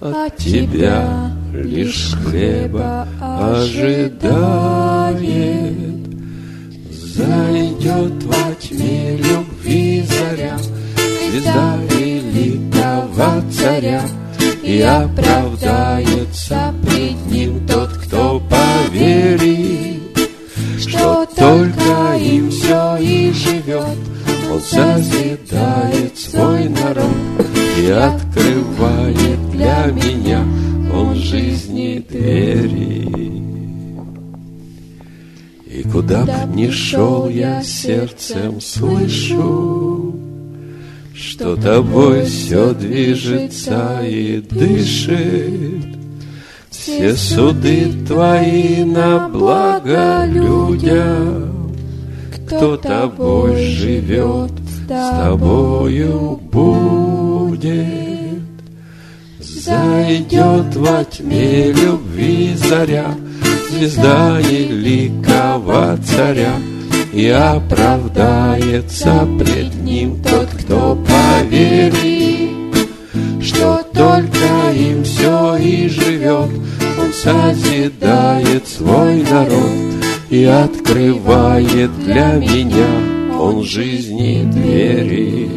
От 0.00 0.36
тебя 0.36 1.30
лишь 1.54 2.14
хлеба 2.24 3.06
ожидает. 3.20 4.08
Зайдет 6.90 8.24
во 8.24 8.54
тьме 8.60 9.16
любви 9.16 10.02
заря, 10.02 10.58
Звезда 11.30 11.78
великого 11.90 13.42
царя, 13.52 14.02
И 14.64 14.80
оправдается 14.80 16.74
пред 16.82 17.26
ним 17.30 17.64
тот, 17.68 17.97
кто 18.08 18.40
поверит, 18.40 20.00
что 20.78 21.26
только 21.36 22.16
им 22.18 22.50
все 22.50 22.96
и 22.96 23.30
живет. 23.32 23.98
Он 24.50 24.60
созидает 24.60 26.16
свой 26.16 26.70
народ 26.70 27.46
и 27.78 27.90
открывает 27.90 29.50
для 29.50 29.86
меня 29.92 30.42
он 30.92 31.14
жизни 31.16 32.02
двери. 32.08 33.08
И 35.66 35.82
куда 35.92 36.24
б 36.24 36.32
ни 36.54 36.70
шел 36.70 37.28
я 37.28 37.62
сердцем 37.62 38.58
слышу, 38.60 40.14
что 41.14 41.56
тобой 41.56 42.24
все 42.24 42.72
движется 42.72 44.00
и 44.02 44.40
дышит, 44.40 45.97
все 46.78 47.16
суды 47.16 47.92
твои 48.06 48.84
на 48.84 49.28
благо 49.28 50.24
людям, 50.26 51.72
кто 52.46 52.76
тобой 52.76 53.72
живет, 53.72 54.52
с 54.88 55.10
тобою 55.10 56.40
будет. 56.50 57.66
Зайдет 59.40 60.76
во 60.76 61.04
тьме 61.04 61.72
любви 61.72 62.54
заря, 62.56 63.14
звезда 63.70 64.38
великого 64.40 65.98
царя, 66.04 66.54
и 67.12 67.28
оправдается 67.28 69.26
пред 69.38 69.74
ним 69.82 70.22
тот, 70.22 70.48
кто 70.62 70.96
поверит, 70.96 72.50
что 73.42 73.82
только 73.92 74.72
им 74.74 75.04
все 75.04 75.56
и 75.56 75.88
живет, 75.88 76.48
он 76.98 77.12
созидает 77.12 78.66
свой 78.66 79.22
народ 79.22 80.04
и 80.30 80.44
открывает 80.44 81.90
для 82.04 82.32
меня 82.34 83.38
Он 83.38 83.62
жизни 83.62 84.48
двери. 84.50 85.48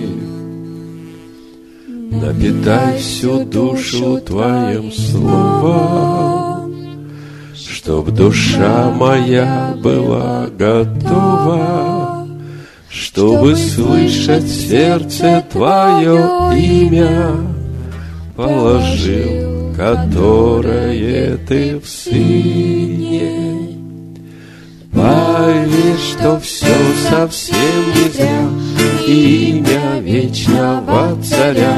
Напитай 2.12 2.98
всю 3.00 3.44
душу 3.44 4.20
Твоим 4.20 4.92
словом, 4.92 6.76
Чтоб 7.56 8.10
душа 8.12 8.92
моя 8.92 9.76
была 9.82 10.48
готова, 10.58 12.28
Чтобы 12.90 13.56
слышать 13.56 14.48
сердце 14.48 15.44
Твое 15.52 16.30
имя, 16.56 17.36
Положил 18.36 19.41
которое 19.82 21.38
ты 21.38 21.80
в 21.80 21.88
сыне. 21.88 23.68
Поверь, 24.94 25.98
что 25.98 26.40
все 26.40 26.68
совсем 27.10 27.58
не 27.96 28.10
зря, 28.10 28.50
Имя 29.08 30.00
вечного 30.02 31.18
царя 31.24 31.76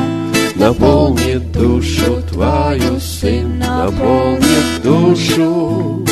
наполнит 0.55 1.49
душу 1.53 2.21
твою, 2.29 2.99
Сын 2.99 3.59
наполнит 3.59 4.83
душу. 4.83 6.05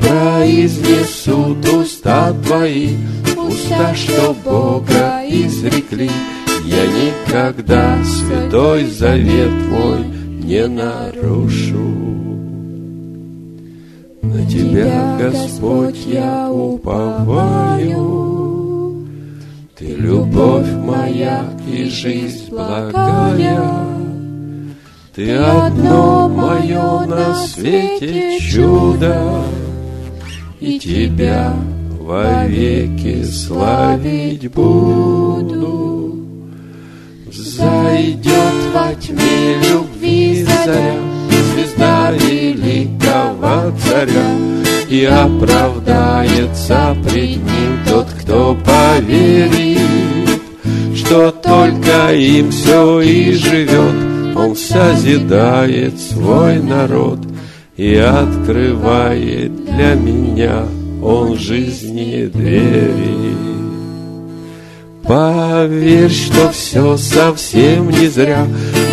Произнесут 0.00 1.68
уста 1.68 2.32
твои, 2.44 2.96
уста, 3.36 3.92
что 3.96 4.36
Бога 4.44 5.22
изрекли, 5.28 6.10
я 6.64 6.86
никогда 6.86 7.98
святой 8.04 8.86
завет 8.86 9.50
мой 9.68 10.17
не 10.48 10.66
нарушу. 10.66 11.76
На 14.22 14.46
Тебя, 14.46 15.18
Господь, 15.20 16.06
я 16.06 16.50
уповаю, 16.50 17.98
Ты 19.76 19.94
любовь 19.94 20.72
моя 20.72 21.44
и 21.70 21.84
жизнь 21.84 22.48
благая. 22.48 23.62
Ты 25.14 25.34
одно 25.34 26.28
мое 26.30 27.04
на 27.04 27.34
свете 27.34 28.38
чудо, 28.40 29.42
И 30.60 30.78
Тебя 30.78 31.52
вовеки 32.00 33.22
славить 33.22 34.50
буду. 34.50 36.14
Зайдет 37.30 38.72
во 38.72 38.94
тьме 38.94 39.58
любви 39.68 39.87
заря, 40.68 40.94
Звезда 41.52 42.10
великого 42.12 43.72
царя, 43.82 44.28
И 44.88 45.04
оправдается 45.04 46.96
пред 47.04 47.36
ним 47.36 47.78
тот, 47.88 48.06
кто 48.20 48.56
поверит, 48.64 49.78
Что 50.94 51.30
только 51.30 52.14
им 52.14 52.50
все 52.50 53.00
и 53.00 53.32
живет, 53.32 54.36
Он 54.36 54.54
созидает 54.56 55.98
свой 55.98 56.60
народ 56.60 57.18
И 57.76 57.94
открывает 57.96 59.64
для 59.64 59.94
меня 59.94 60.64
Он 61.02 61.38
жизни 61.38 62.26
двери. 62.32 63.48
Поверь, 65.08 66.10
что 66.10 66.50
все 66.50 66.98
совсем 66.98 67.88
не 67.88 68.08
зря, 68.08 68.46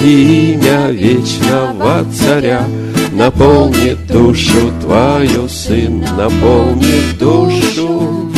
имя 0.05 0.91
вечного 0.91 2.05
царя 2.13 2.63
Наполнит 3.11 4.07
душу 4.07 4.71
твою, 4.81 5.47
Сын, 5.47 6.05
наполнит 6.17 7.17
душу. 7.17 8.29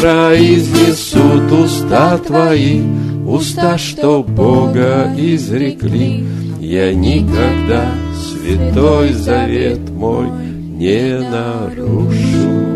Произнесут 0.00 1.52
уста 1.52 2.16
твои, 2.18 2.80
Уста, 3.26 3.76
что 3.76 4.22
Бога 4.22 5.12
изрекли, 5.18 6.24
Я 6.60 6.94
никогда 6.94 7.90
святой 8.14 9.12
завет 9.12 9.90
мой 9.90 10.28
не 10.28 11.20
нарушу. 11.20 12.69